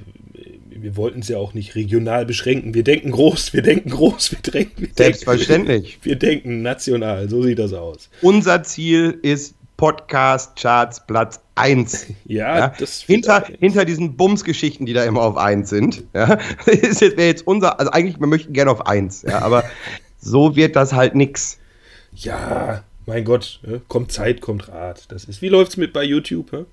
[0.70, 2.74] wir wollten es ja auch nicht regional beschränken.
[2.74, 4.82] Wir denken groß, wir denken groß, wir denken.
[4.82, 6.00] Wir Selbstverständlich.
[6.02, 8.10] Wir denken national, so sieht das aus.
[8.22, 12.08] Unser Ziel ist Podcast-Charts Platz 1.
[12.26, 12.74] Ja, ja?
[12.80, 16.04] das hinter, hinter diesen Bums-Geschichten, die da immer auf 1 sind.
[16.14, 19.64] Ja, das wäre jetzt unser, also eigentlich, wir möchten gerne auf 1, ja, aber
[20.20, 21.60] so wird das halt nix.
[22.16, 25.12] Ja, mein Gott, kommt Zeit, kommt Rat.
[25.12, 26.52] Das ist, wie läuft's mit bei YouTube?
[26.52, 26.66] Hä?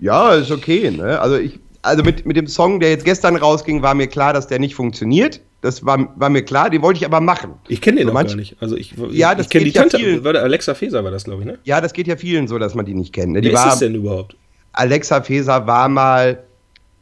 [0.00, 1.20] Ja, ist okay, ne?
[1.20, 4.46] Also ich, also mit, mit dem Song, der jetzt gestern rausging, war mir klar, dass
[4.46, 5.40] der nicht funktioniert.
[5.64, 7.54] Das war, war mir klar, den wollte ich aber machen.
[7.68, 8.54] Ich kenne den also noch gar nicht.
[8.60, 9.98] Also ich, ja, das ich kenne die Tante.
[9.98, 11.58] Ja war Alexa Feser war das, glaube ich, ne?
[11.64, 13.32] Ja, das geht ja vielen so, dass man die nicht kennt.
[13.32, 13.40] Ne?
[13.40, 14.36] Die Wer war, ist das denn überhaupt?
[14.74, 16.44] Alexa Feser war mal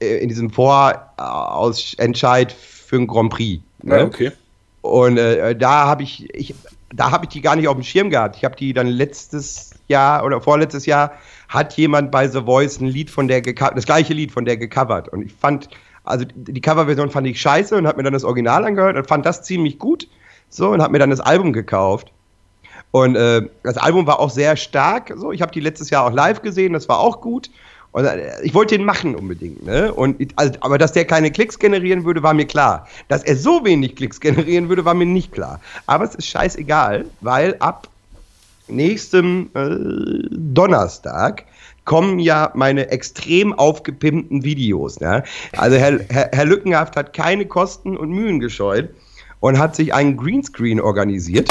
[0.01, 3.65] äh, in diesem Vorausentscheid für ein Grand Prix.
[3.83, 3.97] Ne?
[3.97, 4.31] Ah, okay.
[4.83, 6.55] Und äh, da habe ich, ich,
[6.95, 8.37] da habe ich die gar nicht auf dem Schirm gehabt.
[8.37, 11.15] Ich habe die dann letztes Jahr oder vorletztes Jahr
[11.49, 15.09] hat jemand bei The Voice ein Lied von der das gleiche Lied von der gecovert.
[15.09, 15.69] Und ich fand,
[16.05, 19.25] also die Coverversion fand ich scheiße und habe mir dann das Original angehört und fand
[19.25, 20.09] das ziemlich gut.
[20.49, 22.13] So, und habe mir dann das Album gekauft.
[22.91, 25.15] Und äh, das Album war auch sehr stark.
[25.17, 27.51] So, ich habe die letztes Jahr auch live gesehen, das war auch gut.
[27.93, 29.65] Und äh, ich wollte den machen unbedingt.
[29.65, 29.93] Ne?
[29.93, 32.87] Und, also, aber dass der keine Klicks generieren würde, war mir klar.
[33.09, 35.61] Dass er so wenig Klicks generieren würde, war mir nicht klar.
[35.87, 37.89] Aber es ist scheißegal, weil ab
[38.69, 41.45] nächstem äh, Donnerstag
[41.85, 45.01] kommen ja meine extrem aufgepimpten Videos.
[45.01, 45.25] Ne?
[45.57, 48.91] Also Herr, Herr, Herr Lückenhaft hat keine Kosten und Mühen gescheut
[49.41, 51.51] und hat sich einen Greenscreen organisiert.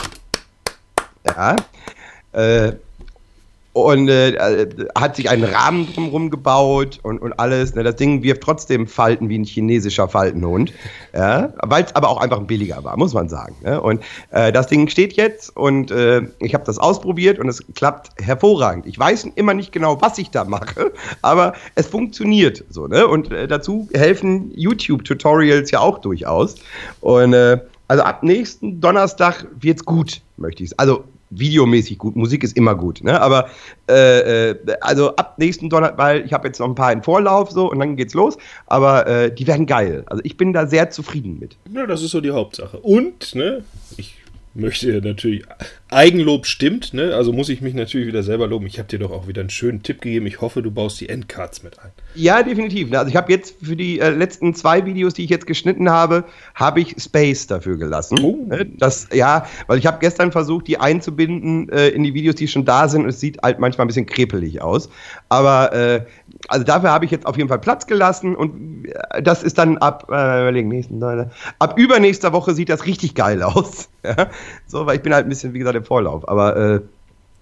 [1.26, 1.56] Ja.
[2.32, 2.74] Äh,
[3.74, 7.74] und äh, hat sich einen Rahmen drumherum gebaut und, und alles.
[7.74, 7.84] Ne?
[7.84, 10.74] Das Ding wirft trotzdem Falten wie ein chinesischer Faltenhund,
[11.14, 11.54] ja?
[11.64, 13.56] weil es aber auch einfach billiger war, muss man sagen.
[13.64, 13.80] Ne?
[13.80, 18.10] Und äh, das Ding steht jetzt und äh, ich habe das ausprobiert und es klappt
[18.22, 18.86] hervorragend.
[18.86, 22.88] Ich weiß immer nicht genau, was ich da mache, aber es funktioniert so.
[22.88, 23.08] Ne?
[23.08, 26.56] Und äh, dazu helfen YouTube-Tutorials ja auch durchaus.
[27.00, 30.78] Und äh, also ab nächsten Donnerstag wird's gut, möchte ich.
[30.80, 32.16] Also videomäßig gut.
[32.16, 33.20] Musik ist immer gut, ne?
[33.20, 33.50] Aber
[33.90, 37.52] äh, äh, also ab nächsten Donnerstag, weil ich habe jetzt noch ein paar in Vorlauf
[37.52, 38.38] so und dann geht's los.
[38.68, 40.04] Aber äh, die werden geil.
[40.08, 41.58] Also ich bin da sehr zufrieden mit.
[41.74, 42.78] Ja, das ist so die Hauptsache.
[42.80, 43.64] Und, ne,
[43.98, 44.21] ich
[44.54, 45.44] möchte natürlich,
[45.92, 47.14] Eigenlob stimmt, ne?
[47.16, 48.66] also muss ich mich natürlich wieder selber loben.
[48.66, 50.26] Ich habe dir doch auch wieder einen schönen Tipp gegeben.
[50.26, 51.92] Ich hoffe, du baust die Endcards mit ein.
[52.16, 52.90] Ja, definitiv.
[52.90, 53.00] Ne?
[53.00, 56.24] Also ich habe jetzt für die äh, letzten zwei Videos, die ich jetzt geschnitten habe,
[56.56, 58.20] habe ich Space dafür gelassen.
[58.24, 58.46] Oh.
[58.48, 58.68] Ne?
[58.78, 62.64] Das, ja, weil ich habe gestern versucht, die einzubinden äh, in die Videos, die schon
[62.64, 63.04] da sind.
[63.04, 64.90] Und es sieht halt manchmal ein bisschen krepelig aus.
[65.28, 66.06] Aber äh,
[66.48, 69.78] also dafür habe ich jetzt auf jeden Fall Platz gelassen und äh, das ist dann
[69.78, 73.90] ab, äh, überlegen, nächsten, ab übernächster Woche sieht das richtig geil aus.
[74.04, 74.32] Ja?
[74.68, 76.28] So, weil ich bin halt ein bisschen, wie gesagt, im Vorlauf.
[76.28, 76.80] Aber äh,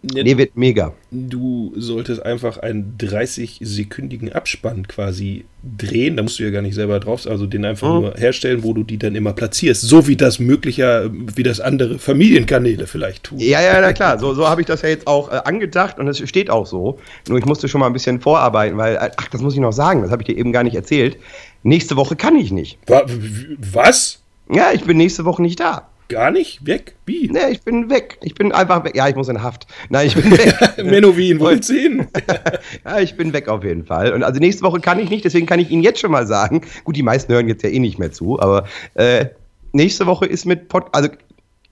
[0.01, 0.93] ja, nee, wird mega.
[1.11, 5.43] Du solltest einfach einen 30-sekündigen Abspann quasi
[5.77, 6.15] drehen.
[6.15, 8.01] Da musst du ja gar nicht selber drauf, also den einfach mhm.
[8.01, 9.81] nur herstellen, wo du die dann immer platzierst.
[9.81, 13.39] So wie das möglicher, wie das andere Familienkanäle vielleicht tun.
[13.39, 14.17] Ja, ja, na klar.
[14.19, 16.97] So, so habe ich das ja jetzt auch äh, angedacht und es steht auch so.
[17.27, 19.73] Nur ich musste schon mal ein bisschen vorarbeiten, weil, äh, ach, das muss ich noch
[19.73, 21.17] sagen, das habe ich dir eben gar nicht erzählt.
[21.63, 22.79] Nächste Woche kann ich nicht.
[22.87, 24.21] Was?
[24.49, 25.89] Ja, ich bin nächste Woche nicht da.
[26.09, 26.65] Gar nicht?
[26.65, 26.95] Weg?
[27.05, 27.29] Wie?
[27.29, 28.17] Nee, ich bin weg.
[28.23, 28.95] Ich bin einfach weg.
[28.95, 29.67] Ja, ich muss in Haft.
[29.89, 30.83] Nein, ich bin weg.
[30.83, 32.07] Menno, wie ihn wollt sehen?
[32.83, 34.11] ja, ich bin weg auf jeden Fall.
[34.13, 36.61] Und also nächste Woche kann ich nicht, deswegen kann ich Ihnen jetzt schon mal sagen.
[36.83, 39.27] Gut, die meisten hören jetzt ja eh nicht mehr zu, aber äh,
[39.71, 41.09] nächste Woche ist mit Pod, also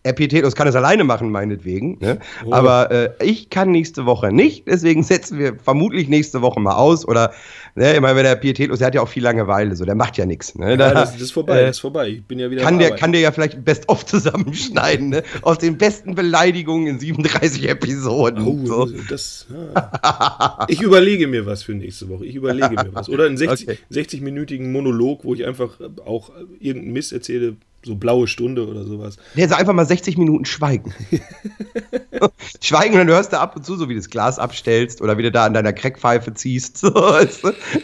[0.08, 1.98] Epitetus kann es alleine machen, meinetwegen.
[2.00, 2.20] Ne?
[2.46, 2.54] Oh.
[2.54, 7.08] Aber äh, ich kann nächste Woche nicht, deswegen setzen wir vermutlich nächste Woche mal aus.
[7.08, 7.34] Oder,
[7.76, 10.18] ne, ich meine, wenn der Pietätus, der hat ja auch viel Langeweile, so, der macht
[10.18, 10.56] ja nichts.
[10.56, 10.72] Ne?
[10.72, 12.10] Ja, das, das, ist vorbei, äh, das ist vorbei.
[12.10, 15.24] Ich bin ja wieder kann der, kann der ja vielleicht Best-of zusammenschneiden, ne?
[15.42, 18.46] Aus den besten Beleidigungen in 37 Episoden.
[18.46, 18.86] Oh, so.
[19.10, 20.66] das, ja.
[20.68, 22.26] Ich überlege mir was für nächste Woche.
[22.26, 23.10] Ich überlege mir was.
[23.10, 23.78] Oder einen 60, okay.
[23.92, 27.56] 60-minütigen Monolog, wo ich einfach auch irgendeinen Mist erzähle,
[27.88, 29.18] so blaue Stunde oder sowas.
[29.34, 30.94] Nee, also einfach mal 60 Minuten schweigen.
[32.62, 35.18] schweigen und dann hörst du ab und zu, so wie du das Glas abstellst oder
[35.18, 36.78] wieder da an deiner Crackpfeife ziehst.
[36.88, 36.92] So,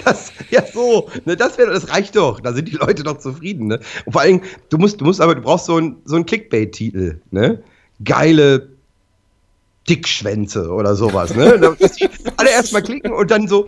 [0.06, 2.40] das, ja, so, ne, das, wär, das reicht doch.
[2.40, 3.68] Da sind die Leute doch zufrieden.
[3.68, 3.80] Ne?
[4.06, 7.22] Und vor allem, du musst, du musst aber, du brauchst so einen so Clickbait-Titel.
[7.32, 7.64] Ne?
[8.04, 8.70] Geile
[9.90, 11.36] Dickschwänze oder sowas.
[11.36, 11.60] Ne?
[11.80, 13.68] Dass die alle erstmal klicken und dann so,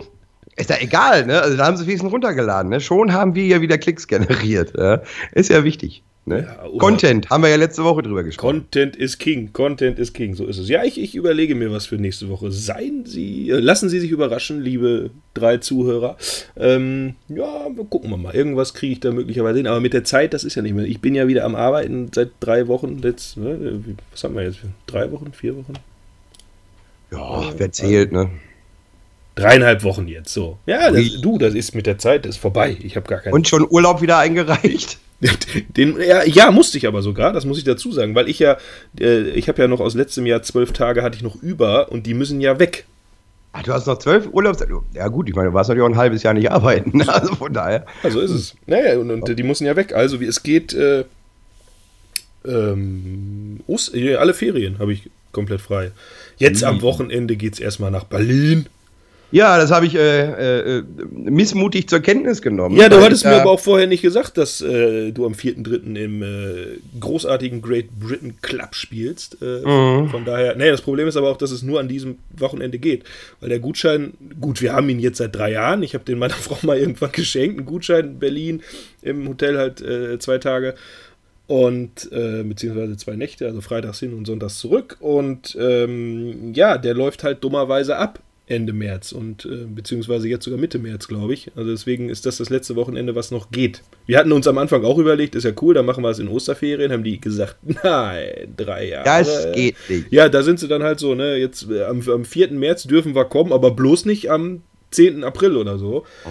[0.56, 1.40] ist ja egal, ne?
[1.40, 2.80] Also da haben sie wenigstens runtergeladen, ne?
[2.80, 4.72] Schon haben wir ja wieder Klicks generiert.
[4.76, 5.02] Ja?
[5.32, 6.02] Ist ja wichtig.
[6.28, 6.40] Ne?
[6.40, 8.62] Ja, Content, haben wir ja letzte Woche drüber gesprochen.
[8.62, 10.68] Content ist King, Content ist King, so ist es.
[10.68, 12.50] Ja, ich, ich überlege mir was für nächste Woche.
[12.50, 16.16] Seien Sie, äh, lassen Sie sich überraschen, liebe drei Zuhörer.
[16.56, 18.34] Ähm, ja, gucken wir mal.
[18.34, 19.68] Irgendwas kriege ich da möglicherweise hin.
[19.68, 20.84] Aber mit der Zeit, das ist ja nicht mehr.
[20.84, 22.98] Ich bin ja wieder am Arbeiten seit drei Wochen.
[23.04, 23.80] Jetzt, ne?
[24.10, 24.58] Was haben wir jetzt?
[24.88, 25.74] Drei Wochen, vier Wochen?
[27.12, 28.30] Ja, wer zählt, ne?
[29.36, 30.58] Dreieinhalb Wochen jetzt, so.
[30.64, 32.76] Ja, das, du, das ist mit der Zeit, das ist vorbei.
[32.80, 33.34] Ich habe gar keinen.
[33.34, 34.98] Und schon Urlaub wieder eingereicht?
[35.76, 38.56] Den, ja, ja, musste ich aber sogar, das muss ich dazu sagen, weil ich ja,
[38.98, 42.06] äh, ich habe ja noch aus letztem Jahr zwölf Tage hatte ich noch über und
[42.06, 42.86] die müssen ja weg.
[43.52, 44.80] Ach, du hast noch zwölf Urlaubstage?
[44.94, 47.52] Ja gut, ich meine, du warst natürlich auch ein halbes Jahr nicht arbeiten, also von
[47.52, 47.86] daher.
[48.02, 48.54] Also ist es.
[48.66, 49.94] Naja, und, und die müssen ja weg.
[49.94, 51.04] Also wie es geht, äh,
[52.46, 53.60] ähm,
[54.18, 55.92] alle Ferien habe ich komplett frei.
[56.38, 58.66] Jetzt am Wochenende geht es erstmal nach Berlin.
[59.32, 62.76] Ja, das habe ich äh, äh, missmutig zur Kenntnis genommen.
[62.76, 65.96] Ja, du hattest mir aber auch vorher nicht gesagt, dass äh, du am 4.3.
[65.96, 69.38] im äh, großartigen Great Britain Club spielst.
[69.42, 70.10] Äh, mhm.
[70.10, 73.04] Von daher, nee, das Problem ist aber auch, dass es nur an diesem Wochenende geht.
[73.40, 75.82] Weil der Gutschein, gut, wir haben ihn jetzt seit drei Jahren.
[75.82, 77.58] Ich habe den meiner Frau mal irgendwann geschenkt.
[77.58, 78.62] Einen Gutschein in Berlin
[79.02, 80.74] im Hotel halt äh, zwei Tage
[81.48, 84.96] und äh, beziehungsweise zwei Nächte, also freitags hin und sonntags zurück.
[85.00, 90.60] Und ähm, ja, der läuft halt dummerweise ab Ende März und äh, beziehungsweise jetzt sogar
[90.60, 91.50] Mitte März, glaube ich.
[91.56, 93.82] Also deswegen ist das das letzte Wochenende, was noch geht.
[94.06, 96.28] Wir hatten uns am Anfang auch überlegt, ist ja cool, dann machen wir es in
[96.28, 99.04] Osterferien, haben die gesagt, nein, drei Jahre.
[99.04, 100.12] Das geht nicht.
[100.12, 102.52] Ja, da sind sie dann halt so, ne, jetzt äh, am, am 4.
[102.52, 105.24] März dürfen wir kommen, aber bloß nicht am 10.
[105.24, 106.04] April oder so.
[106.24, 106.28] Oh.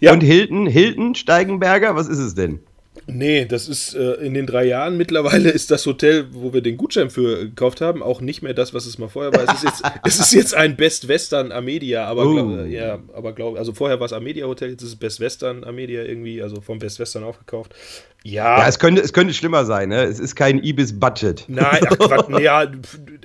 [0.00, 0.12] Ja.
[0.12, 2.60] Und Hilton, Hilton, Steigenberger, was ist es denn?
[3.06, 6.76] Nee, das ist äh, in den drei Jahren mittlerweile ist das Hotel, wo wir den
[6.76, 9.42] Gutschein für gekauft haben, auch nicht mehr das, was es mal vorher war.
[9.44, 12.34] Es ist jetzt, es ist jetzt ein Best Western Amedia, aber uh.
[12.34, 15.64] glaub, ja, aber glaube also vorher war es Amedia Hotel, jetzt ist es Best Western
[15.64, 17.74] Amedia irgendwie, also vom Best Western aufgekauft.
[18.22, 18.58] Ja.
[18.58, 20.04] Ja, es könnte, es könnte schlimmer sein, ne?
[20.04, 21.44] Es ist kein Ibis Budget.
[21.48, 22.70] Nein, ach, Quatsch, ja,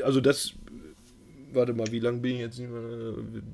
[0.03, 0.53] also das
[1.55, 2.61] warte mal, wie lange bin ich jetzt?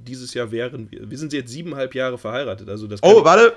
[0.07, 1.09] Dieses Jahr wären wir.
[1.09, 2.67] Wir sind jetzt siebeneinhalb Jahre verheiratet.
[2.67, 3.53] Also das oh, warte!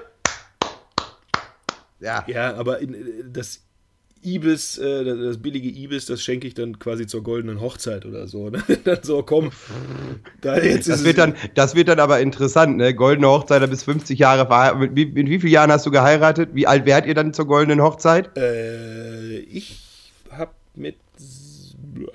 [2.04, 2.24] Ja.
[2.28, 2.94] Ja, aber in,
[3.32, 3.60] das
[4.24, 8.48] Ibis, äh, das billige Ibis, das schenke ich dann quasi zur goldenen Hochzeit oder so.
[8.48, 8.62] Ne?
[8.84, 9.50] dann so, komm.
[10.40, 12.94] Da jetzt das, wird dann, das wird dann aber interessant, ne?
[12.94, 14.80] Goldene Hochzeit, bis 50 Jahre verheiratet.
[14.80, 16.50] Mit, mit, mit, wie vielen Jahren hast du geheiratet?
[16.54, 18.36] Wie alt wärt ihr dann zur goldenen Hochzeit?
[18.36, 19.80] Äh, ich
[20.30, 20.96] habe mit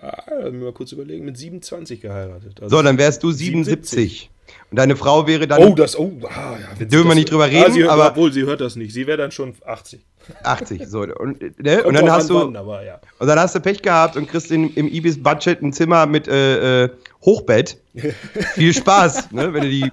[0.02, 2.62] ah, mal kurz überlegen, mit 27 geheiratet.
[2.62, 3.90] Also so, dann wärst du 77.
[3.90, 4.30] 77.
[4.72, 5.64] Und deine Frau wäre dann.
[5.64, 6.86] Oh, das, oh, ah, ja.
[6.86, 8.08] Dürfen wir nicht drüber reden, ah, hört, aber.
[8.10, 8.94] Obwohl, sie hört das nicht.
[8.94, 10.06] Sie wäre dann schon 80.
[10.44, 11.02] 80, so.
[11.02, 11.84] Und, ne?
[11.84, 12.36] und dann hast du.
[12.36, 13.00] Wann, aber, ja.
[13.18, 16.84] Und dann hast du Pech gehabt und kriegst in, im Ibis-Budget ein Zimmer mit äh,
[16.84, 16.90] äh
[17.26, 17.82] Hochbett.
[18.54, 19.54] Viel Spaß, ne?
[19.54, 19.92] wenn du die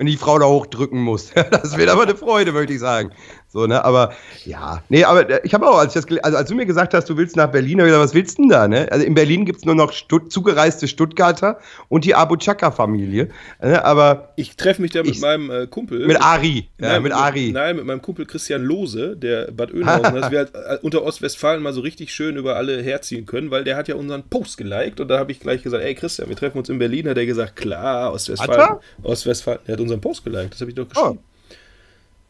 [0.00, 1.30] wenn die Frau da hochdrücken muss.
[1.50, 3.10] das wird aber eine Freude, möchte ich sagen.
[3.52, 4.12] So, ne, aber
[4.44, 7.10] ja, nee, aber äh, ich habe auch, als, das, also als du mir gesagt hast,
[7.10, 8.86] du willst nach Berlin, habe ich was willst du denn da, ne?
[8.92, 13.28] Also in Berlin gibt es nur noch Stutt zugereiste Stuttgarter und die Abu Chaka-Familie.
[13.60, 13.84] Ne?
[13.84, 14.32] Aber.
[14.36, 16.06] Ich treffe mich da mit ich, meinem äh, Kumpel.
[16.06, 16.68] Mit Ari.
[16.80, 17.50] Ja, nein, mit Ari.
[17.50, 21.60] Nein, mit meinem Kumpel Christian Lose, der Bad Oeynhausen, dass wir halt äh, unter Ostwestfalen
[21.60, 25.00] mal so richtig schön über alle herziehen können, weil der hat ja unseren Post geliked
[25.00, 27.26] und da habe ich gleich gesagt, ey Christian, wir treffen uns in Berlin, hat er
[27.26, 28.76] gesagt, klar, Ostwestfalen.
[29.02, 31.18] Ostwestfalen, er hat unseren Post geliked, das habe ich doch geschrieben.
[31.18, 31.56] Oh.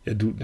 [0.06, 0.34] Ja, du,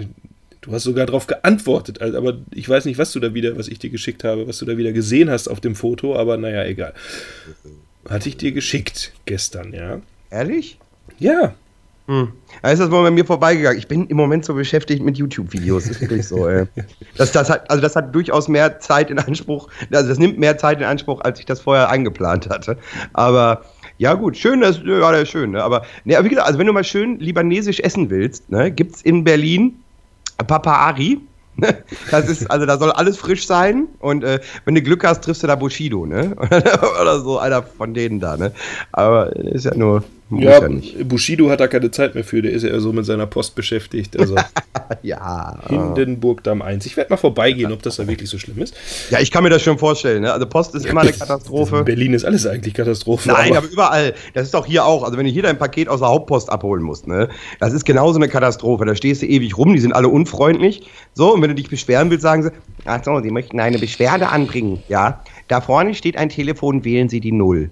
[0.67, 3.79] Du hast sogar darauf geantwortet, aber ich weiß nicht, was du da wieder, was ich
[3.79, 6.93] dir geschickt habe, was du da wieder gesehen hast auf dem Foto, aber naja, egal.
[8.09, 10.01] Hatte ich dir geschickt gestern, ja.
[10.29, 10.77] Ehrlich?
[11.19, 11.53] Ja.
[12.07, 12.33] Hm.
[12.61, 13.79] Da ist das mal bei mir vorbeigegangen.
[13.79, 15.87] Ich bin im Moment so beschäftigt mit YouTube-Videos.
[15.87, 16.65] Ist wirklich so, ey.
[17.15, 20.57] Das, das hat, also das hat durchaus mehr Zeit in Anspruch, also das nimmt mehr
[20.57, 22.77] Zeit in Anspruch, als ich das vorher eingeplant hatte.
[23.13, 23.63] Aber
[23.97, 25.51] ja, gut, schön, das, ja, das ist schön.
[25.51, 25.63] Ne?
[25.63, 29.01] Aber, ne, wie gesagt, also wenn du mal schön libanesisch essen willst, ne, gibt es
[29.01, 29.79] in Berlin
[30.45, 31.19] Papa Ari.
[32.11, 35.41] Das ist, also da soll alles frisch sein und äh, wenn du Glück hast, triffst
[35.41, 36.35] du da Bushido, ne?
[37.01, 38.51] Oder so einer von denen da, ne?
[38.91, 42.63] Aber ist ja nur, ja, ja Bushido hat da keine Zeit mehr für, der ist
[42.63, 44.19] ja so mit seiner Post beschäftigt.
[44.19, 44.35] Also
[45.01, 45.57] ja.
[45.67, 46.85] Hindenburg Damm 1.
[46.85, 48.75] Ich werde mal vorbeigehen, ob das da wirklich so schlimm ist.
[49.09, 50.23] Ja, ich kann mir das schon vorstellen.
[50.23, 50.33] Ne?
[50.33, 51.79] Also Post ist immer eine Katastrophe.
[51.79, 53.29] In Berlin ist alles eigentlich Katastrophe.
[53.29, 54.13] Nein, aber, aber, überall.
[54.33, 55.03] Das ist doch hier auch.
[55.03, 57.29] Also wenn du hier dein Paket aus der Hauptpost abholen musst, ne?
[57.59, 58.85] das ist genauso eine Katastrophe.
[58.85, 60.89] Da stehst du ewig rum, die sind alle unfreundlich.
[61.13, 62.51] So, und wenn du dich beschweren willst, sagen sie,
[62.85, 64.83] ach so, sie möchten eine Beschwerde anbringen.
[64.89, 67.71] Ja, da vorne steht ein Telefon, wählen Sie die Null.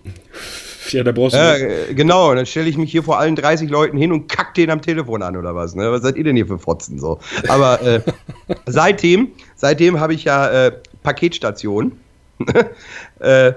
[0.91, 1.39] Ja, da brauchst du.
[1.39, 4.53] Äh, genau, und dann stelle ich mich hier vor allen 30 Leuten hin und kack
[4.53, 5.75] den am Telefon an oder was.
[5.75, 5.91] Ne?
[5.91, 7.19] Was seid ihr denn hier für Fotzen so?
[7.47, 8.01] Aber äh,
[8.65, 10.71] seitdem, seitdem habe ich ja äh,
[11.03, 11.99] Paketstation.
[13.19, 13.53] äh,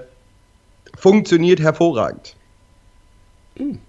[0.97, 2.35] funktioniert hervorragend.
[3.57, 3.79] Hm.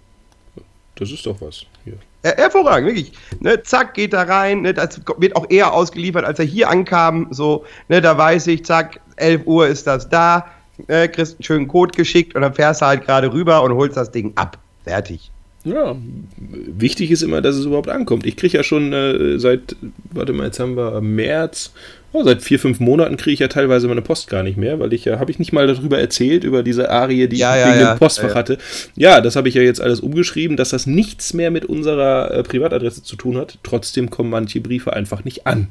[0.97, 1.97] Das ist doch was hier.
[2.23, 3.13] Hervorragend, wirklich.
[3.41, 4.63] Ne, zack, geht da rein.
[4.63, 7.29] Ne, das wird auch eher ausgeliefert, als er hier ankam.
[7.31, 10.47] So, ne, da weiß ich, zack, 11 Uhr ist das da
[10.89, 13.97] äh, kriegst einen schönen Code geschickt und dann fährst du halt gerade rüber und holst
[13.97, 14.59] das Ding ab.
[14.85, 15.31] Fertig.
[15.63, 15.95] Ja,
[16.39, 18.25] wichtig ist immer, dass es überhaupt ankommt.
[18.25, 19.77] Ich kriege ja schon äh, seit,
[20.11, 21.73] warte mal, jetzt haben wir März,
[22.13, 24.95] oh, seit vier, fünf Monaten kriege ich ja teilweise meine Post gar nicht mehr, weil
[24.95, 27.69] ich ja, habe ich nicht mal darüber erzählt, über diese Arie, die ja, ich ja,
[27.69, 28.57] wegen ja, dem Postfach hatte.
[28.97, 32.43] Ja, das habe ich ja jetzt alles umgeschrieben, dass das nichts mehr mit unserer äh,
[32.43, 33.59] Privatadresse zu tun hat.
[33.63, 35.69] Trotzdem kommen manche Briefe einfach nicht an.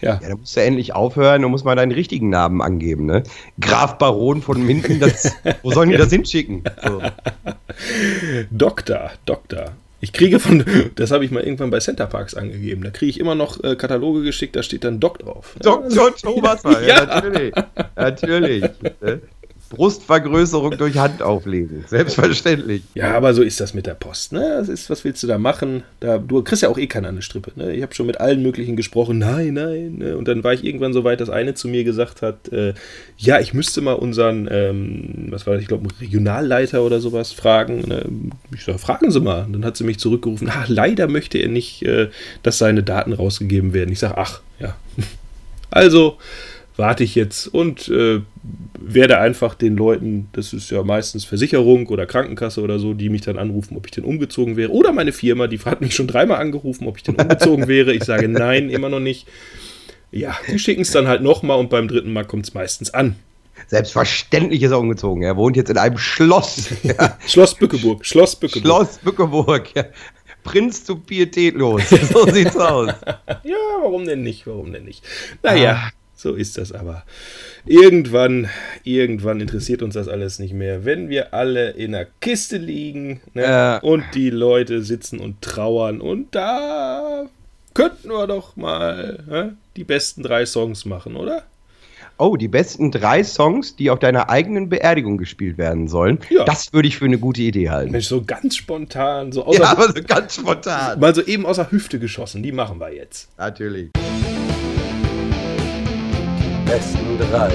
[0.00, 0.20] Ja.
[0.22, 3.22] ja, da musst du endlich aufhören und muss mal deinen richtigen Namen angeben, ne?
[3.60, 5.32] Graf Baron von Minden, das,
[5.62, 6.62] wo sollen die das hinschicken?
[6.82, 7.00] So.
[8.50, 9.72] Doktor, Doktor.
[10.00, 10.62] Ich kriege von,
[10.96, 13.74] das habe ich mal irgendwann bei Center Parks angegeben, da kriege ich immer noch äh,
[13.74, 15.56] Kataloge geschickt, da steht dann Doc drauf.
[15.60, 16.14] Dr.
[16.16, 17.54] Thomas, ja, ja, natürlich.
[17.96, 18.64] Natürlich.
[19.74, 21.84] Brustvergrößerung durch Hand auflegen.
[21.86, 22.82] Selbstverständlich.
[22.94, 24.32] Ja, aber so ist das mit der Post.
[24.32, 24.56] Ne?
[24.58, 25.82] Das ist, was willst du da machen?
[26.00, 27.52] Da, du kriegst ja auch eh keine an Strippe.
[27.56, 27.74] Ne?
[27.74, 29.18] Ich habe schon mit allen möglichen gesprochen.
[29.18, 29.96] Nein, nein.
[29.98, 30.16] Ne?
[30.16, 32.74] Und dann war ich irgendwann so weit, dass eine zu mir gesagt hat: äh,
[33.16, 37.80] Ja, ich müsste mal unseren, ähm, was war das, ich glaube, Regionalleiter oder sowas fragen.
[37.86, 38.04] Ne?
[38.54, 39.44] Ich sage: Fragen Sie mal.
[39.44, 42.08] Und dann hat sie mich zurückgerufen: Ach, leider möchte er nicht, äh,
[42.42, 43.92] dass seine Daten rausgegeben werden.
[43.92, 44.76] Ich sage: Ach, ja.
[45.70, 46.18] Also
[46.76, 48.20] warte ich jetzt und äh,
[48.78, 53.22] werde einfach den Leuten, das ist ja meistens Versicherung oder Krankenkasse oder so, die mich
[53.22, 54.72] dann anrufen, ob ich denn umgezogen wäre.
[54.72, 57.92] Oder meine Firma, die hat mich schon dreimal angerufen, ob ich denn umgezogen wäre.
[57.92, 59.26] Ich sage nein, immer noch nicht.
[60.10, 63.16] Ja, die schicken es dann halt nochmal und beim dritten Mal kommt es meistens an.
[63.66, 65.22] Selbstverständlich ist er umgezogen.
[65.22, 66.70] Er wohnt jetzt in einem Schloss.
[66.82, 67.18] Ja.
[67.26, 68.04] Schloss Bückeburg.
[68.04, 68.62] Schloss Bückeburg.
[68.62, 69.74] Schloss Bückeburg.
[69.74, 69.84] Ja.
[70.42, 71.82] Prinz zu pietätlos.
[72.12, 72.90] So sieht's aus.
[73.42, 74.46] ja, warum denn nicht?
[74.46, 75.02] Warum denn nicht?
[75.42, 76.03] Naja, ah.
[76.24, 77.04] So ist das aber.
[77.66, 78.48] Irgendwann,
[78.82, 80.86] irgendwann interessiert uns das alles nicht mehr.
[80.86, 83.86] Wenn wir alle in der Kiste liegen ne, äh.
[83.86, 87.26] und die Leute sitzen und trauern und da
[87.74, 91.44] könnten wir doch mal ne, die besten drei Songs machen, oder?
[92.16, 96.20] oh, die besten drei Songs, die auf deiner eigenen Beerdigung gespielt werden sollen.
[96.30, 96.44] Ja.
[96.44, 97.90] Das würde ich für eine gute Idee halten.
[97.90, 101.00] Mensch, so ganz spontan, so außer, ja, aber so ganz spontan.
[101.00, 103.28] Mal so eben außer Hüfte geschossen, die machen wir jetzt.
[103.36, 103.90] Natürlich.
[106.66, 107.50] Besten drei.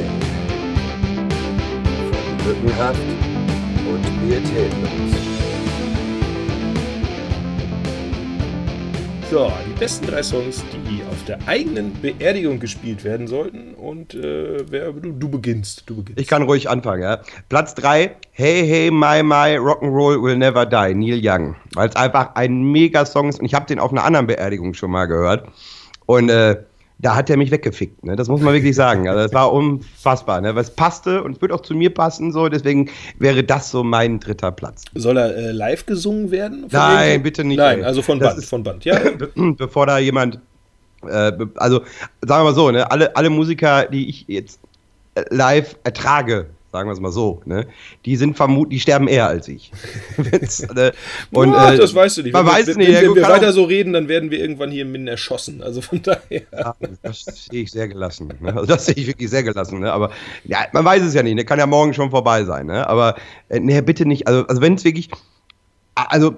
[2.11, 2.99] Von Lückenhaft
[3.89, 5.29] und Pietätlos.
[9.31, 13.73] So, die besten drei Songs, die auf der eigenen Beerdigung gespielt werden sollten.
[13.75, 16.19] Und äh, wer, du, du, beginnst, du beginnst.
[16.19, 17.19] Ich kann ruhig anfangen, ja.
[17.47, 21.55] Platz drei, Hey Hey My My Rock'n'Roll Will Never Die, Neil Young.
[21.73, 24.91] Weil es einfach ein Mega-Song ist und ich habe den auf einer anderen Beerdigung schon
[24.91, 25.47] mal gehört.
[26.05, 26.63] Und äh,
[27.01, 28.03] da hat er mich weggefickt.
[28.03, 28.15] Ne?
[28.17, 29.07] Das muss man wirklich sagen.
[29.07, 30.41] Also es war unfassbar.
[30.41, 30.53] Ne?
[30.55, 32.49] Was passte und wird auch zu mir passen so.
[32.49, 34.83] Deswegen wäre das so mein dritter Platz.
[34.95, 36.67] Soll er äh, live gesungen werden?
[36.69, 37.57] Nein, bitte nicht.
[37.57, 38.83] Nein, also von Band, von Band.
[38.83, 38.99] Ja.
[39.57, 40.39] Bevor da jemand,
[41.03, 41.81] äh, also
[42.21, 42.91] sagen wir mal so, ne?
[42.91, 44.59] alle, alle Musiker, die ich jetzt
[45.15, 47.67] äh, live ertrage, sagen wir es mal so, ne?
[48.05, 49.71] die sind vermutlich, die sterben eher als ich.
[50.73, 50.91] Ne?
[51.31, 52.33] und, ja, äh, das weißt du nicht.
[52.33, 52.87] Man wenn, weiß wenn, nicht.
[52.89, 55.63] Wenn, wenn wir weiter so reden, dann werden wir irgendwann hier in erschossen.
[55.63, 56.41] Also von daher.
[56.51, 58.33] Ja, das sehe ich sehr gelassen.
[58.39, 58.53] Ne?
[58.53, 59.79] Also das sehe ich wirklich sehr gelassen.
[59.79, 59.91] Ne?
[59.91, 60.11] Aber
[60.45, 61.35] ja, man weiß es ja nicht.
[61.35, 61.45] Ne?
[61.45, 62.67] Kann ja morgen schon vorbei sein.
[62.67, 62.87] Ne?
[62.87, 63.15] Aber
[63.49, 64.27] äh, nee, bitte nicht.
[64.27, 65.09] Also, also wenn es wirklich.
[65.95, 66.35] Also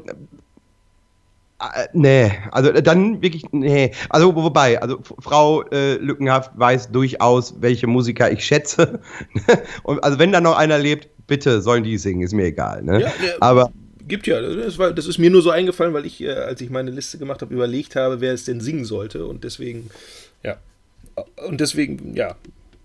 [1.62, 3.92] äh, nee, also äh, dann wirklich, nee.
[4.10, 9.00] Also wobei, also Frau äh, Lückenhaft weiß durchaus, welche Musiker ich schätze.
[9.84, 12.84] Und also wenn da noch einer lebt, bitte sollen die singen, ist mir egal.
[12.84, 13.02] Ne?
[13.02, 13.72] Ja, ja, Aber
[14.08, 16.70] gibt ja, das, war, das ist mir nur so eingefallen, weil ich, äh, als ich
[16.70, 19.26] meine Liste gemacht habe, überlegt habe, wer es denn singen sollte.
[19.26, 19.90] Und deswegen,
[20.44, 20.58] ja.
[21.48, 22.36] Und deswegen, ja,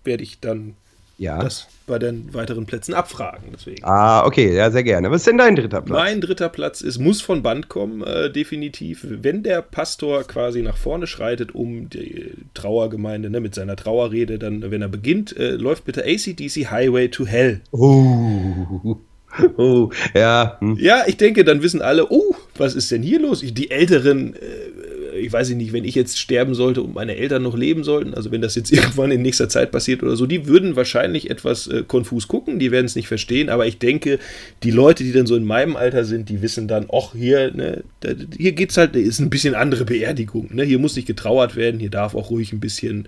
[0.03, 0.75] werde ich dann
[1.17, 1.39] ja.
[1.39, 3.49] das bei den weiteren Plätzen abfragen.
[3.53, 3.83] Deswegen.
[3.83, 5.09] Ah, okay, ja, sehr gerne.
[5.09, 5.97] Was ist denn dein dritter Platz?
[5.97, 9.05] Mein dritter Platz ist, muss von Band kommen, äh, definitiv.
[9.09, 14.69] Wenn der Pastor quasi nach vorne schreitet, um die Trauergemeinde ne, mit seiner Trauerrede, dann,
[14.69, 17.61] wenn er beginnt, äh, läuft bitte ACDC Highway to Hell.
[17.71, 18.97] Oh.
[19.57, 20.57] Oh, ja.
[20.61, 20.77] Hm.
[20.79, 23.41] Ja, ich denke, dann wissen alle, oh, was ist denn hier los?
[23.41, 24.37] Die Älteren äh,
[25.17, 28.31] ich weiß nicht, wenn ich jetzt sterben sollte und meine Eltern noch leben sollten, also
[28.31, 31.83] wenn das jetzt irgendwann in nächster Zeit passiert oder so, die würden wahrscheinlich etwas äh,
[31.87, 34.19] konfus gucken, die werden es nicht verstehen, aber ich denke,
[34.63, 37.83] die Leute, die dann so in meinem Alter sind, die wissen dann, ach, hier, ne,
[38.01, 41.79] da, hier geht's halt, ist ein bisschen andere Beerdigung, ne, hier muss nicht getrauert werden,
[41.79, 43.07] hier darf auch ruhig ein bisschen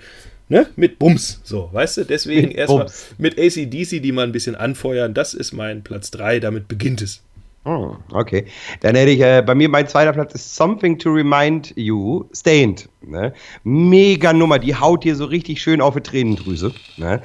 [0.52, 0.66] Ne?
[0.76, 1.40] Mit Bums.
[1.44, 2.06] So, weißt du?
[2.06, 2.88] Deswegen erstmal
[3.20, 5.14] mit ACDC, die mal ein bisschen anfeuern.
[5.14, 6.40] Das ist mein Platz 3.
[6.40, 7.22] Damit beginnt es.
[7.66, 8.46] Oh, okay.
[8.80, 12.88] Dann hätte ich, äh, bei mir mein zweiter Platz ist Something to Remind You, Stained.
[13.02, 13.34] Ne?
[13.64, 16.74] Mega Nummer, die haut dir so richtig schön auf die Tränendrüse.
[16.98, 17.22] Ne?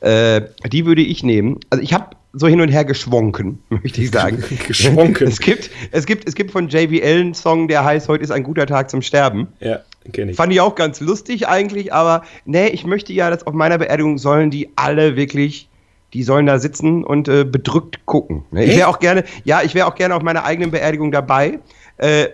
[0.00, 1.60] Äh, die würde ich nehmen.
[1.70, 4.42] Also ich habe so hin und her geschwonken, möchte ich sagen.
[4.66, 5.26] geschwonken.
[5.26, 8.42] Es gibt, es, gibt, es gibt von JVL einen Song, der heißt Heute ist ein
[8.42, 9.48] guter Tag zum Sterben.
[9.60, 9.80] Ja,
[10.12, 10.36] kenne ich.
[10.36, 14.18] Fand ich auch ganz lustig eigentlich, aber nee, ich möchte ja, dass auf meiner Beerdigung
[14.18, 15.69] sollen die alle wirklich
[16.12, 18.44] die sollen da sitzen und äh, bedrückt gucken.
[18.50, 18.64] Ne?
[18.64, 21.58] Ich wäre auch gerne, ja, ich wäre auch gerne auf meiner eigenen Beerdigung dabei.
[21.98, 22.28] Äh,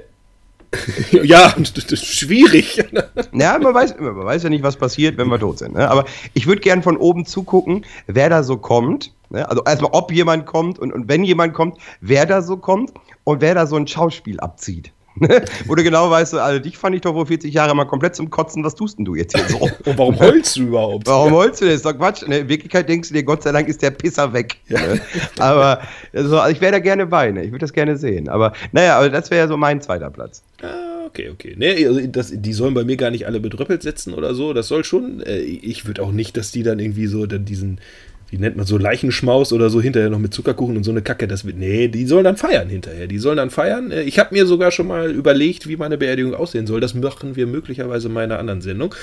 [1.10, 2.82] ja, das ist schwierig.
[3.32, 5.74] ja, man weiß, man weiß ja nicht, was passiert, wenn wir tot sind.
[5.74, 5.88] Ne?
[5.88, 6.04] Aber
[6.34, 9.12] ich würde gerne von oben zugucken, wer da so kommt.
[9.30, 9.48] Ne?
[9.48, 12.92] Also erstmal, ob jemand kommt und, und wenn jemand kommt, wer da so kommt
[13.24, 14.92] und wer da so ein Schauspiel abzieht.
[15.66, 18.30] Wo du genau weißt, also dich fand ich doch vor 40 Jahren mal komplett zum
[18.30, 19.58] Kotzen, was tust denn du jetzt hier so?
[19.84, 21.06] Und warum heulst du überhaupt?
[21.06, 21.74] Warum heulst du denn?
[21.74, 22.22] Das ist doch Quatsch.
[22.22, 24.56] In Wirklichkeit denkst du dir, Gott sei Dank ist der Pisser weg.
[24.68, 24.80] Ja.
[24.80, 25.00] Ne?
[25.38, 25.80] Aber
[26.12, 27.44] also, ich wäre da gerne bei, ne?
[27.44, 28.28] ich würde das gerne sehen.
[28.28, 30.42] Aber naja, aber das wäre ja so mein zweiter Platz.
[30.62, 31.54] Ah, okay, okay.
[31.56, 34.52] Nee, also das, die sollen bei mir gar nicht alle bedröppelt setzen oder so.
[34.52, 35.22] Das soll schon.
[35.22, 37.80] Äh, ich würde auch nicht, dass die dann irgendwie so dann diesen
[38.28, 41.28] wie nennt man so Leichenschmaus oder so hinterher noch mit Zuckerkuchen und so eine Kacke.
[41.28, 43.06] Das wird, nee, die sollen dann feiern hinterher.
[43.06, 43.90] Die sollen dann feiern.
[43.90, 46.80] Äh, ich habe mir sogar schon mal überlegt, wie meine Beerdigung aussehen soll.
[46.80, 48.94] Das machen wir möglicherweise in meiner anderen Sendung.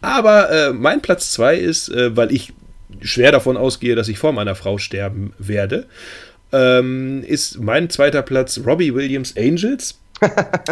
[0.00, 2.52] Aber äh, mein Platz 2 ist, äh, weil ich
[3.00, 5.86] schwer davon ausgehe, dass ich vor meiner Frau sterben werde,
[6.52, 9.98] ähm, ist mein zweiter Platz Robbie Williams Angels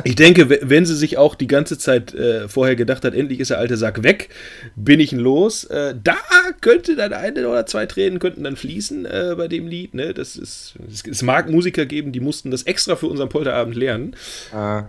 [0.05, 3.51] ich denke, wenn sie sich auch die ganze Zeit äh, vorher gedacht hat, endlich ist
[3.51, 4.29] der alte Sack weg,
[4.75, 5.65] bin ich los.
[5.65, 6.17] Äh, da
[6.61, 9.95] könnte dann eine oder zwei Tränen könnten dann fließen äh, bei dem Lied.
[9.95, 10.15] Ne?
[10.15, 14.17] Das ist, es, es, mag Musiker geben, die mussten das extra für unseren Polterabend lernen.
[14.53, 14.85] Ah.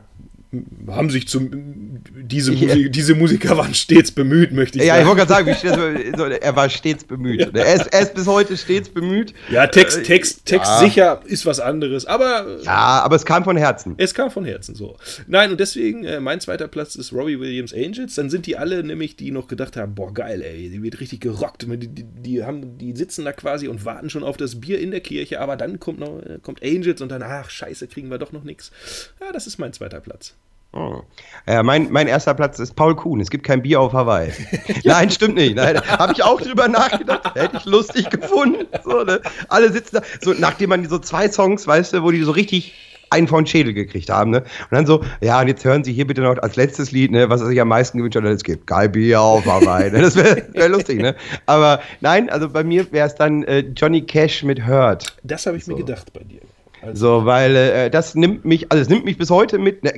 [0.88, 2.02] Haben sich zum.
[2.16, 4.98] Diese, ich, Musik, diese Musiker waren stets bemüht, möchte ich ja, sagen.
[4.98, 7.42] Ja, ich wollte gerade sagen, er war stets bemüht.
[7.42, 7.50] Ja.
[7.54, 9.34] Er, ist, er, ist, bis heute stets bemüht.
[9.50, 10.80] Ja, Text, Text, Text ja.
[10.80, 12.60] sicher ist was anderes, aber.
[12.64, 13.96] Ja, aber es kam von Herzen.
[13.98, 14.96] Es kam von Herzen, so.
[15.28, 18.16] Nein, und deswegen, äh, mein zweiter Platz ist Robbie Williams Angels.
[18.16, 21.20] Dann sind die alle nämlich, die noch gedacht haben: boah, geil, ey, die wird richtig
[21.22, 21.64] gerockt.
[21.64, 24.92] Die, die, die, haben, die sitzen da quasi und warten schon auf das Bier in
[24.92, 28.18] der Kirche, aber dann kommt noch äh, kommt Angels und dann, ach, scheiße, kriegen wir
[28.18, 28.72] doch noch nichts.
[29.20, 30.37] Ja, das ist mein zweiter Platz.
[30.74, 31.02] Oh.
[31.48, 33.20] Ja, mein, mein erster Platz ist Paul Kuhn.
[33.22, 34.32] Es gibt kein Bier auf Hawaii.
[34.84, 35.56] Nein, stimmt nicht.
[35.56, 37.36] Nein, habe ich auch drüber nachgedacht.
[37.36, 38.68] Hätte ich lustig gefunden.
[38.84, 39.22] So, ne?
[39.48, 40.02] Alle sitzen da.
[40.22, 42.74] So, nachdem man so zwei Songs, weißt du, wo die so richtig
[43.10, 44.40] einen von Schädel gekriegt haben, ne?
[44.40, 47.30] Und dann so, ja, und jetzt hören Sie hier bitte noch als letztes Lied, ne,
[47.30, 49.90] was er sich am meisten gewünscht hat, es gibt kein Bier auf Hawaii.
[49.92, 50.02] Ne?
[50.02, 51.16] Das wäre wär lustig, ne?
[51.46, 55.16] Aber nein, also bei mir wäre es dann äh, Johnny Cash mit Hurt.
[55.24, 55.72] Das habe ich so.
[55.72, 56.42] mir gedacht bei dir.
[56.82, 59.84] Also, weil äh, das nimmt mich, also es nimmt mich bis heute mit.
[59.84, 59.94] Ne,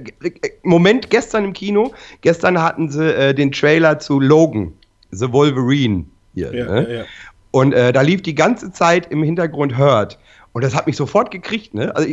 [0.63, 4.73] Moment, gestern im Kino, gestern hatten sie äh, den Trailer zu Logan,
[5.11, 6.53] The Wolverine hier.
[6.53, 6.87] Ja, ne?
[6.89, 7.03] ja, ja.
[7.51, 10.19] Und äh, da lief die ganze Zeit im Hintergrund Hurt.
[10.51, 11.73] Und das hat mich sofort gekriegt.
[11.73, 11.95] Ne?
[11.95, 12.09] Also,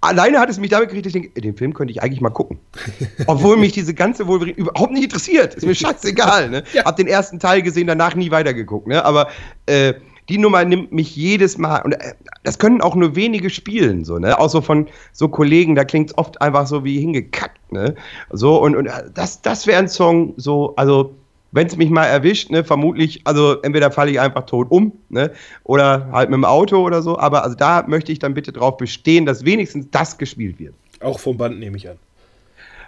[0.00, 2.30] alleine hat es mich damit gekriegt, dass ich denke, den Film könnte ich eigentlich mal
[2.30, 2.58] gucken.
[3.26, 5.54] Obwohl mich diese ganze Wolverine überhaupt nicht interessiert.
[5.54, 6.48] Ist mir scheißegal.
[6.48, 6.64] Ne?
[6.84, 8.86] Hab den ersten Teil gesehen, danach nie weitergeguckt.
[8.86, 9.04] Ne?
[9.04, 9.28] Aber
[9.66, 9.94] äh,
[10.28, 14.18] die Nummer nimmt mich jedes Mal, und äh, das können auch nur wenige spielen, so,
[14.18, 14.38] ne?
[14.38, 17.94] Auch so von so Kollegen, da klingt es oft einfach so wie hingekackt, ne?
[18.30, 21.14] So, und, und äh, das, das wäre ein Song, so, also,
[21.52, 25.30] wenn es mich mal erwischt, ne, vermutlich, also entweder falle ich einfach tot um, ne,
[25.64, 28.76] oder halt mit dem Auto oder so, aber also da möchte ich dann bitte drauf
[28.76, 30.74] bestehen, dass wenigstens das gespielt wird.
[31.00, 31.96] Auch vom Band nehme ich an.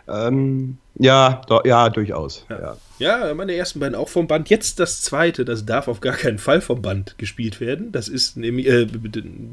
[0.09, 2.45] Ähm, ja, do, ja, durchaus.
[2.51, 2.77] Ja.
[2.99, 3.35] ja.
[3.35, 4.51] meine ersten beiden auch vom Band.
[4.51, 7.93] Jetzt das zweite, das darf auf gar keinen Fall vom Band gespielt werden.
[7.93, 8.87] Das ist nämlich, äh,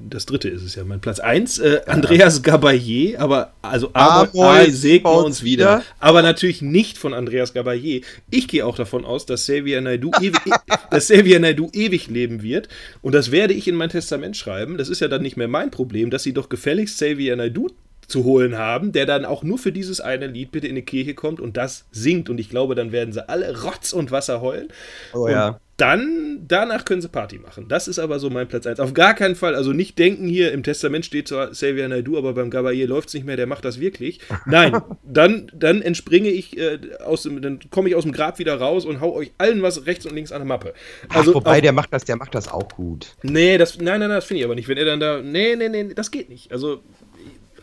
[0.09, 1.59] das dritte ist es ja, mein Platz 1.
[1.59, 5.83] Äh, Andreas Gabayé, aber, also, aber segnen uns wieder.
[5.99, 8.03] Aber natürlich nicht von Andreas Gabayé.
[8.31, 10.41] Ich gehe auch davon aus, dass Xavier Naidoo ewig,
[10.89, 12.69] dass Xavier Naidoo ewig leben wird.
[13.03, 14.79] Und das werde ich in mein Testament schreiben.
[14.79, 17.69] Das ist ja dann nicht mehr mein Problem, dass sie doch gefälligst Xavier Naidoo
[18.07, 21.13] zu holen haben, der dann auch nur für dieses eine Lied bitte in die Kirche
[21.13, 22.29] kommt und das singt.
[22.29, 24.69] Und ich glaube, dann werden sie alle Rotz und Wasser heulen.
[25.13, 25.47] Oh ja.
[25.49, 27.67] Und dann, danach können sie Party machen.
[27.67, 28.79] Das ist aber so mein Platz 1.
[28.79, 32.33] Auf gar keinen Fall, also nicht denken hier, im Testament steht zwar Xavier Naidoo, aber
[32.33, 34.21] beim Gabayé läuft es nicht mehr, der macht das wirklich.
[34.45, 38.55] Nein, dann, dann entspringe ich äh, aus dem, dann komme ich aus dem Grab wieder
[38.55, 40.73] raus und hau euch allen was rechts und links an der Mappe.
[41.09, 43.13] Also, Ach, wobei, auch, der macht das, der macht das auch gut.
[43.23, 44.69] Nee, das, nein, nein, nein, das finde ich aber nicht.
[44.69, 46.53] Wenn er dann da, nee, nee, nee, das geht nicht.
[46.53, 46.83] Also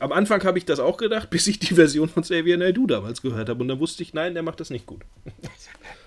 [0.03, 3.23] am Anfang habe ich das auch gedacht, bis ich die Version von Xavier Naidoo damals
[3.23, 3.61] gehört habe.
[3.63, 5.03] Und dann wusste ich, nein, der macht das nicht gut.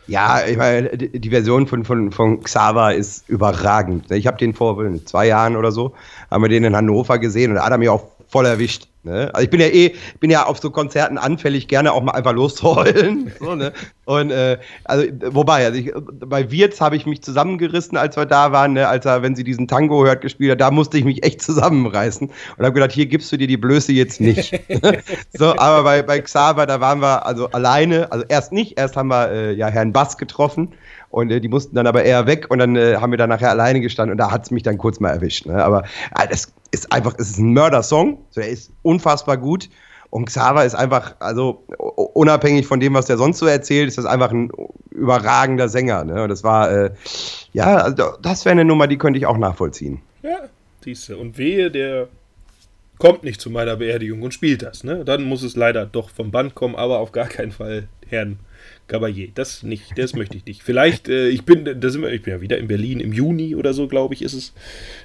[0.07, 4.11] Ja, ich meine, die Version von, von, von Xaver ist überragend.
[4.11, 5.95] Ich habe den vor zwei Jahren oder so,
[6.29, 8.87] haben wir den in Hannover gesehen und da hat er mich auch voll erwischt.
[9.05, 9.29] Ne?
[9.33, 12.33] Also ich bin ja eh, bin ja auf so Konzerten anfällig, gerne auch mal einfach
[12.33, 13.31] loszuheulen.
[13.39, 13.71] so, ne?
[14.05, 15.91] Und äh, also, wobei, also ich,
[16.25, 18.87] bei Wirtz habe ich mich zusammengerissen, als wir da waren, ne?
[18.87, 22.29] als er, wenn sie diesen Tango hört, gespielt hat, da musste ich mich echt zusammenreißen
[22.29, 24.59] und habe gedacht, hier gibst du dir die Blöße jetzt nicht.
[25.33, 29.09] so, aber bei, bei Xaver, da waren wir also alleine, also erst nicht, erst haben
[29.09, 30.73] wir äh, ja Herrn Bass getroffen
[31.15, 33.49] und äh, die mussten dann aber eher weg und dann äh, haben wir dann nachher
[33.49, 35.45] alleine gestanden und da hat es mich dann kurz mal erwischt.
[35.45, 35.63] Ne?
[35.63, 35.83] Aber
[36.19, 39.69] äh, das ist einfach, es ist ein Mörder-Song, so, er ist unfassbar gut.
[40.09, 41.63] Und Xaver ist einfach, also
[42.13, 44.49] unabhängig von dem, was der sonst so erzählt, ist das einfach ein
[44.91, 46.05] überragender Sänger.
[46.05, 46.27] Ne?
[46.27, 46.91] Das war, äh,
[47.51, 50.01] ja, also das wäre eine Nummer, die könnte ich auch nachvollziehen.
[50.23, 50.39] Ja,
[50.83, 51.17] siehst du.
[51.17, 52.07] Und wehe, der
[52.97, 54.83] kommt nicht zu meiner Beerdigung und spielt das.
[54.83, 55.03] Ne?
[55.03, 58.39] Dann muss es leider doch vom Band kommen, aber auf gar keinen Fall Herrn
[58.87, 59.31] Gabayé.
[59.33, 60.63] Das nicht, das möchte ich nicht.
[60.63, 63.55] Vielleicht, äh, ich bin, da sind wir, ich bin ja wieder in Berlin im Juni
[63.55, 64.53] oder so, glaube ich, ist es.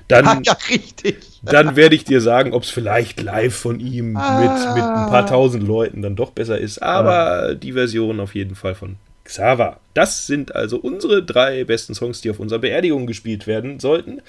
[0.08, 1.16] Dann, ah, ja, richtig.
[1.42, 4.40] Dann werde ich dir sagen, ob es vielleicht live von ihm ah.
[4.40, 6.82] mit, mit ein paar tausend Leuten dann doch besser ist.
[6.82, 7.54] Aber ah.
[7.54, 9.78] die Version auf jeden Fall von Xava.
[9.94, 14.20] Das sind also unsere drei besten Songs, die auf unserer Beerdigung gespielt werden sollten.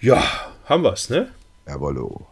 [0.00, 0.22] Ja,
[0.64, 1.28] haben wir's, ne?
[1.66, 2.26] Jawollo.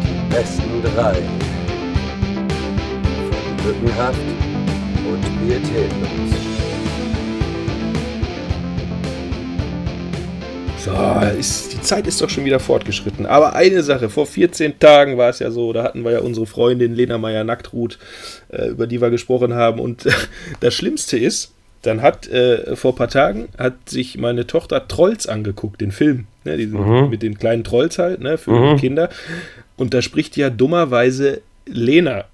[0.00, 1.16] Die besten drei.
[3.64, 4.18] Lückenhaft
[5.08, 6.48] und pietätlos.
[10.78, 10.92] So,
[11.38, 13.26] ist, die Zeit ist doch schon wieder fortgeschritten.
[13.26, 16.46] Aber eine Sache, vor 14 Tagen war es ja so, da hatten wir ja unsere
[16.46, 17.98] Freundin Lena Meyer-Nacktrut,
[18.50, 19.80] äh, über die wir gesprochen haben.
[19.80, 20.12] Und äh,
[20.60, 21.52] das Schlimmste ist,
[21.82, 26.26] dann hat äh, vor ein paar Tagen hat sich meine Tochter Trolls angeguckt, den Film,
[26.44, 27.10] ne, diesen, mhm.
[27.10, 28.76] mit den kleinen Trolls halt, ne, für mhm.
[28.78, 29.10] Kinder.
[29.76, 32.24] Und da spricht ja dummerweise Lena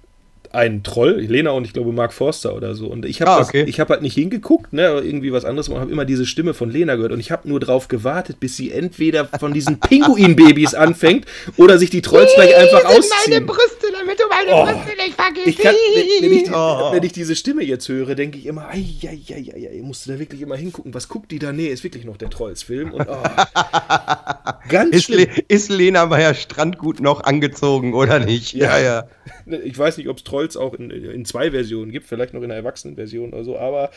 [0.55, 2.87] einen Troll, Lena und ich glaube Mark Forster oder so.
[2.87, 3.65] Und ich habe ah, okay.
[3.65, 6.95] hab halt nicht hingeguckt, ne, irgendwie was anderes und habe immer diese Stimme von Lena
[6.95, 7.11] gehört.
[7.11, 11.25] Und ich habe nur drauf gewartet, bis sie entweder von diesen Pinguin-Babys anfängt
[11.57, 13.11] oder sich die Trolls gleich einfach ausziehen.
[13.27, 15.47] meine Brüste, damit du meine oh, Brüste nicht vergisst.
[15.47, 16.91] Ich kann, wenn, wenn, ich, oh.
[16.91, 20.11] wenn, ich, diese Stimme jetzt höre, denke ich immer, ei, ei, ei, ei, musst du
[20.11, 20.93] da wirklich immer hingucken.
[20.93, 21.51] Was guckt die da?
[21.51, 22.91] Nee, ist wirklich noch der Trolls-Film.
[22.91, 23.17] Und oh,
[24.69, 25.09] ganz ist.
[25.09, 28.53] Le ist Lena Meyer Strandgut noch angezogen oder nicht?
[28.53, 28.83] Ja, ja.
[28.83, 29.03] ja.
[29.63, 32.45] Ich weiß nicht, ob es Trolls auch in, in zwei Versionen gibt, vielleicht noch in
[32.45, 33.91] einer Erwachsenenversion oder so, aber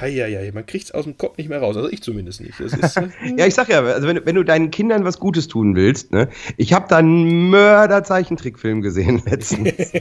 [0.00, 1.76] hei, hei, hei, man kriegt es aus dem Kopf nicht mehr raus.
[1.76, 2.58] Also ich zumindest nicht.
[2.58, 5.76] Ist, äh, ja, ich sag ja, also wenn, wenn, du deinen Kindern was Gutes tun
[5.76, 6.28] willst, ne?
[6.56, 9.92] Ich habe da einen Mörder-Zeichentrickfilm gesehen letztens.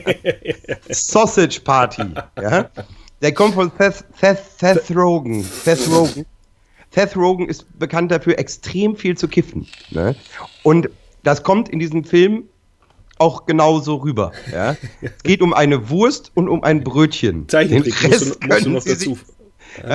[0.89, 2.03] Sausage Party,
[2.41, 2.69] ja?
[3.21, 5.43] Der kommt von Seth, Seth, Seth Rogen.
[5.43, 6.25] Seth Rogen.
[6.93, 9.67] Seth Rogen ist bekannt dafür, extrem viel zu kiffen.
[9.89, 10.15] Ne?
[10.63, 10.89] Und
[11.23, 12.43] das kommt in diesem Film
[13.17, 14.31] auch genauso rüber.
[14.51, 14.75] Ja?
[15.01, 17.47] es geht um eine Wurst und um ein Brötchen.
[17.47, 19.15] Zeichentrick musst du, musst du noch dazu.
[19.15, 19.85] Sich,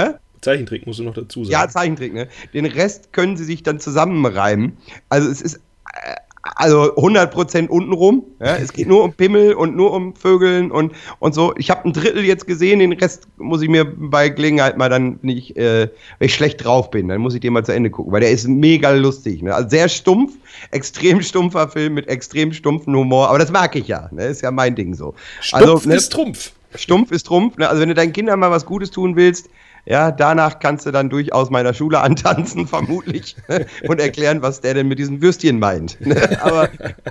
[0.40, 1.52] Zeichentrick musst du noch dazu sagen.
[1.52, 2.28] Ja, Zeichentrick, ne?
[2.54, 4.76] Den Rest können sie sich dann zusammenreimen.
[5.08, 5.56] Also es ist
[5.92, 6.14] äh,
[6.54, 8.24] also 100% untenrum.
[8.40, 8.56] Ja?
[8.56, 11.54] Es geht nur um Pimmel und nur um Vögeln und, und so.
[11.56, 15.18] Ich habe ein Drittel jetzt gesehen, den Rest muss ich mir bei Gelegenheit mal dann
[15.22, 15.88] nicht, äh,
[16.18, 18.30] wenn ich schlecht drauf bin, dann muss ich den mal zu Ende gucken, weil der
[18.30, 19.42] ist mega lustig.
[19.42, 19.54] Ne?
[19.54, 20.34] Also sehr stumpf,
[20.70, 24.08] extrem stumpfer Film mit extrem stumpfen Humor, aber das mag ich ja.
[24.12, 24.26] Ne?
[24.26, 25.14] Ist ja mein Ding so.
[25.40, 25.96] Stumpf also, ne?
[25.96, 26.52] ist Trumpf.
[26.74, 27.56] Stumpf ist Trumpf.
[27.56, 27.68] Ne?
[27.68, 29.48] Also wenn du deinen Kindern mal was Gutes tun willst,
[29.86, 33.36] ja, danach kannst du dann durchaus meiner Schule antanzen, vermutlich,
[33.88, 35.96] und erklären, was der denn mit diesem Würstchen meint.
[36.40, 36.68] Aber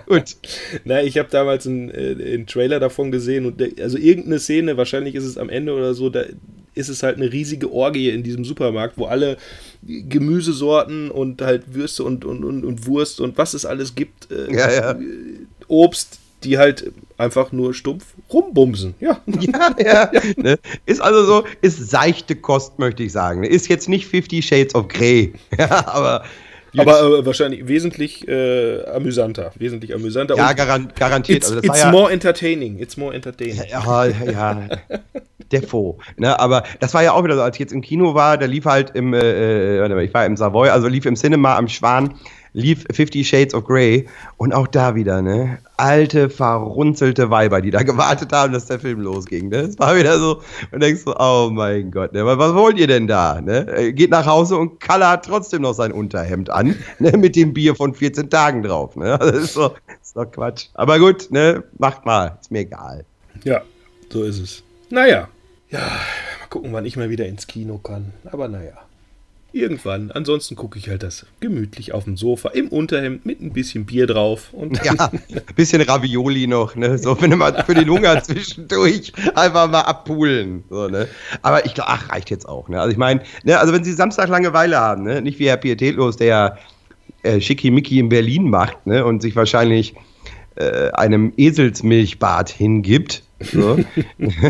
[0.07, 0.35] gut.
[0.83, 4.77] Na, ich habe damals einen, äh, einen, Trailer davon gesehen und der, also irgendeine Szene,
[4.77, 6.23] wahrscheinlich ist es am Ende oder so, da
[6.73, 9.37] ist es halt eine riesige Orgie in diesem Supermarkt, wo alle
[9.83, 14.53] Gemüsesorten und halt Würste und, und, und, und Wurst und was es alles gibt, äh,
[14.53, 14.99] ja, ja.
[15.67, 18.95] Obst, die halt einfach nur stumpf rumbumsen.
[18.99, 20.11] Ja, ja, ja.
[20.13, 20.21] ja.
[20.37, 20.59] Ne?
[20.85, 23.43] Ist also so, ist seichte Kost, möchte ich sagen.
[23.43, 25.33] Ist jetzt nicht Fifty Shades of Grey.
[25.57, 26.25] Ja, aber.
[26.77, 29.51] Aber äh, wahrscheinlich wesentlich äh, amüsanter.
[29.55, 30.35] Wesentlich amüsanter.
[30.35, 31.37] Ja, garan garantiert.
[31.37, 32.79] It's, also it's ja, more entertaining.
[32.79, 33.61] It's more entertaining.
[33.69, 34.67] Ja, ja.
[35.53, 35.99] Defo.
[36.17, 36.37] Ne?
[36.37, 38.65] Aber das war ja auch wieder so, als ich jetzt im Kino war, da lief
[38.65, 42.15] halt im, äh, äh ich war im Savoy, also lief im Cinema am Schwan
[42.55, 45.59] lief Fifty Shades of Grey und auch da wieder, ne?
[45.77, 49.57] Alte, verrunzelte Weiber, die da gewartet haben, dass der Film losging, ne?
[49.57, 50.41] Es war wieder so,
[50.71, 52.25] und denkst so, oh mein Gott, ne?
[52.25, 53.93] Was wollt ihr denn da, ne?
[53.93, 57.11] Geht nach Hause und Kalle hat trotzdem noch sein Unterhemd an, ne?
[57.17, 59.19] Mit dem Bier von 14 Tagen drauf, ne?
[59.25, 60.67] Das ist, so, ist doch Quatsch.
[60.75, 61.63] Aber gut, ne?
[61.77, 63.03] Macht mal, ist mir egal.
[63.43, 63.63] Ja,
[64.09, 64.63] so ist es.
[64.89, 65.27] Naja,
[65.69, 68.13] ja, mal gucken, wann ich mal wieder ins Kino kann.
[68.31, 68.84] Aber naja.
[69.55, 70.11] Irgendwann.
[70.11, 74.05] Ansonsten gucke ich halt das gemütlich auf dem Sofa im Unterhemd mit ein bisschen Bier
[74.05, 74.49] drauf.
[74.51, 76.97] Und ja, ein bisschen Ravioli noch, ne?
[76.97, 80.65] So, wenn mal für den Hunger zwischendurch einfach mal abpulen.
[80.69, 81.07] So, ne?
[81.41, 82.67] Aber ich glaube, ach, reicht jetzt auch.
[82.67, 82.81] Ne?
[82.81, 85.21] Also ich meine, ne, also wenn sie Samstag Langeweile haben, ne?
[85.21, 86.57] nicht wie Herr Pietätlos, der ja
[87.23, 89.05] äh, Schickimicki in Berlin macht ne?
[89.05, 89.95] und sich wahrscheinlich
[90.55, 93.23] äh, einem Eselsmilchbad hingibt.
[93.39, 93.79] So.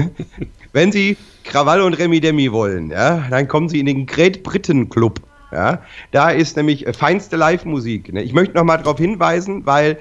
[0.73, 4.89] wenn sie Krawall und Remi Demi wollen, ja, dann kommen sie in den Great Britain
[4.89, 5.19] Club.
[5.51, 5.79] Ja.
[6.11, 8.11] Da ist nämlich feinste Live-Musik.
[8.11, 8.23] Ne?
[8.23, 9.97] Ich möchte noch mal darauf hinweisen, weil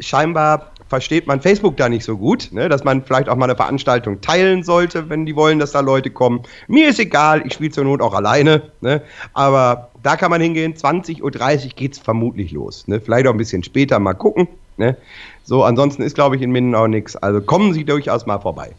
[0.00, 2.68] scheinbar versteht man Facebook da nicht so gut, ne?
[2.68, 6.10] dass man vielleicht auch mal eine Veranstaltung teilen sollte, wenn die wollen, dass da Leute
[6.10, 6.42] kommen.
[6.68, 9.02] Mir ist egal, ich spiele zur Not auch alleine, ne?
[9.34, 12.86] aber da kann man hingehen, 20.30 Uhr geht es vermutlich los.
[12.86, 13.00] Ne?
[13.00, 14.48] Vielleicht auch ein bisschen später mal gucken.
[14.76, 14.96] Ne?
[15.44, 17.16] So, ansonsten ist, glaube ich, in Minden auch nichts.
[17.16, 18.72] Also kommen Sie durchaus mal vorbei.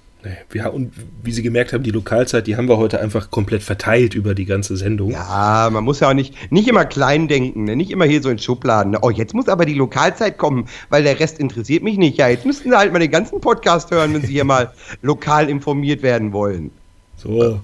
[0.53, 4.15] Ja, und wie Sie gemerkt haben, die Lokalzeit, die haben wir heute einfach komplett verteilt
[4.15, 5.11] über die ganze Sendung.
[5.11, 7.75] Ja, man muss ja auch nicht, nicht immer klein denken, ne?
[7.75, 8.93] nicht immer hier so in Schubladen.
[8.93, 8.99] Ne?
[9.01, 12.17] Oh, jetzt muss aber die Lokalzeit kommen, weil der Rest interessiert mich nicht.
[12.17, 14.71] Ja, jetzt müssten Sie halt mal den ganzen Podcast hören, wenn Sie hier mal
[15.01, 16.71] lokal informiert werden wollen.
[17.17, 17.59] So.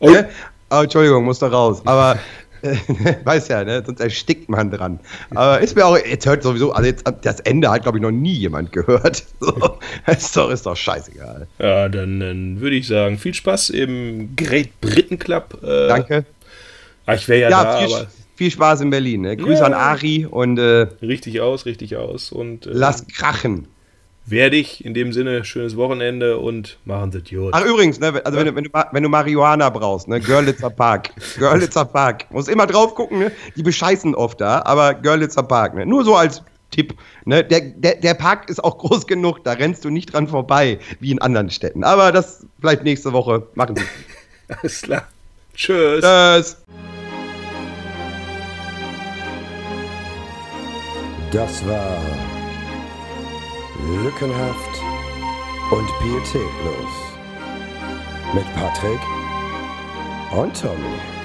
[0.00, 0.10] Oh.
[0.10, 0.24] Ja?
[0.70, 1.82] Oh, Entschuldigung, muss da raus.
[1.84, 2.18] Aber
[3.24, 3.82] Weiß ja, ne?
[3.84, 5.00] sonst erstickt man dran.
[5.34, 8.10] Aber ist mir auch, jetzt hört sowieso, also jetzt das Ende hat, glaube ich, noch
[8.10, 9.24] nie jemand gehört.
[9.40, 11.46] So, ist, doch, ist doch scheißegal.
[11.58, 15.58] Ja, dann, dann würde ich sagen, viel Spaß im Great Britain Club.
[15.62, 16.26] Äh, Danke.
[17.06, 18.06] Ah, ich wäre ja, ja, da, viel, aber.
[18.34, 19.22] Viel Spaß in Berlin.
[19.22, 19.36] Ne?
[19.36, 19.66] Grüße ja.
[19.66, 20.58] an Ari und.
[20.58, 22.32] Äh, richtig aus, richtig aus.
[22.32, 23.68] Und, äh, lass krachen
[24.30, 27.50] werde ich in dem Sinne schönes Wochenende und machen Sie gut.
[27.52, 28.44] Ach übrigens, ne, also ja.
[28.44, 32.66] wenn, du, wenn, du, wenn du Marihuana brauchst, ne, Görlitzer Park, Görlitzer Park, muss immer
[32.66, 36.94] drauf gucken, ne, die bescheißen oft da, aber Görlitzer Park, ne, nur so als Tipp,
[37.24, 40.78] ne, der, der, der Park ist auch groß genug, da rennst du nicht dran vorbei,
[41.00, 43.84] wie in anderen Städten, aber das vielleicht nächste Woche machen wir.
[44.56, 45.06] Alles klar.
[45.54, 46.04] Tschüss.
[46.04, 46.56] Tschüss.
[51.30, 52.37] Das war
[53.86, 54.82] Lückenhaft
[55.70, 56.92] und pietätlos.
[58.34, 59.00] Mit Patrick
[60.32, 61.17] und Tommy.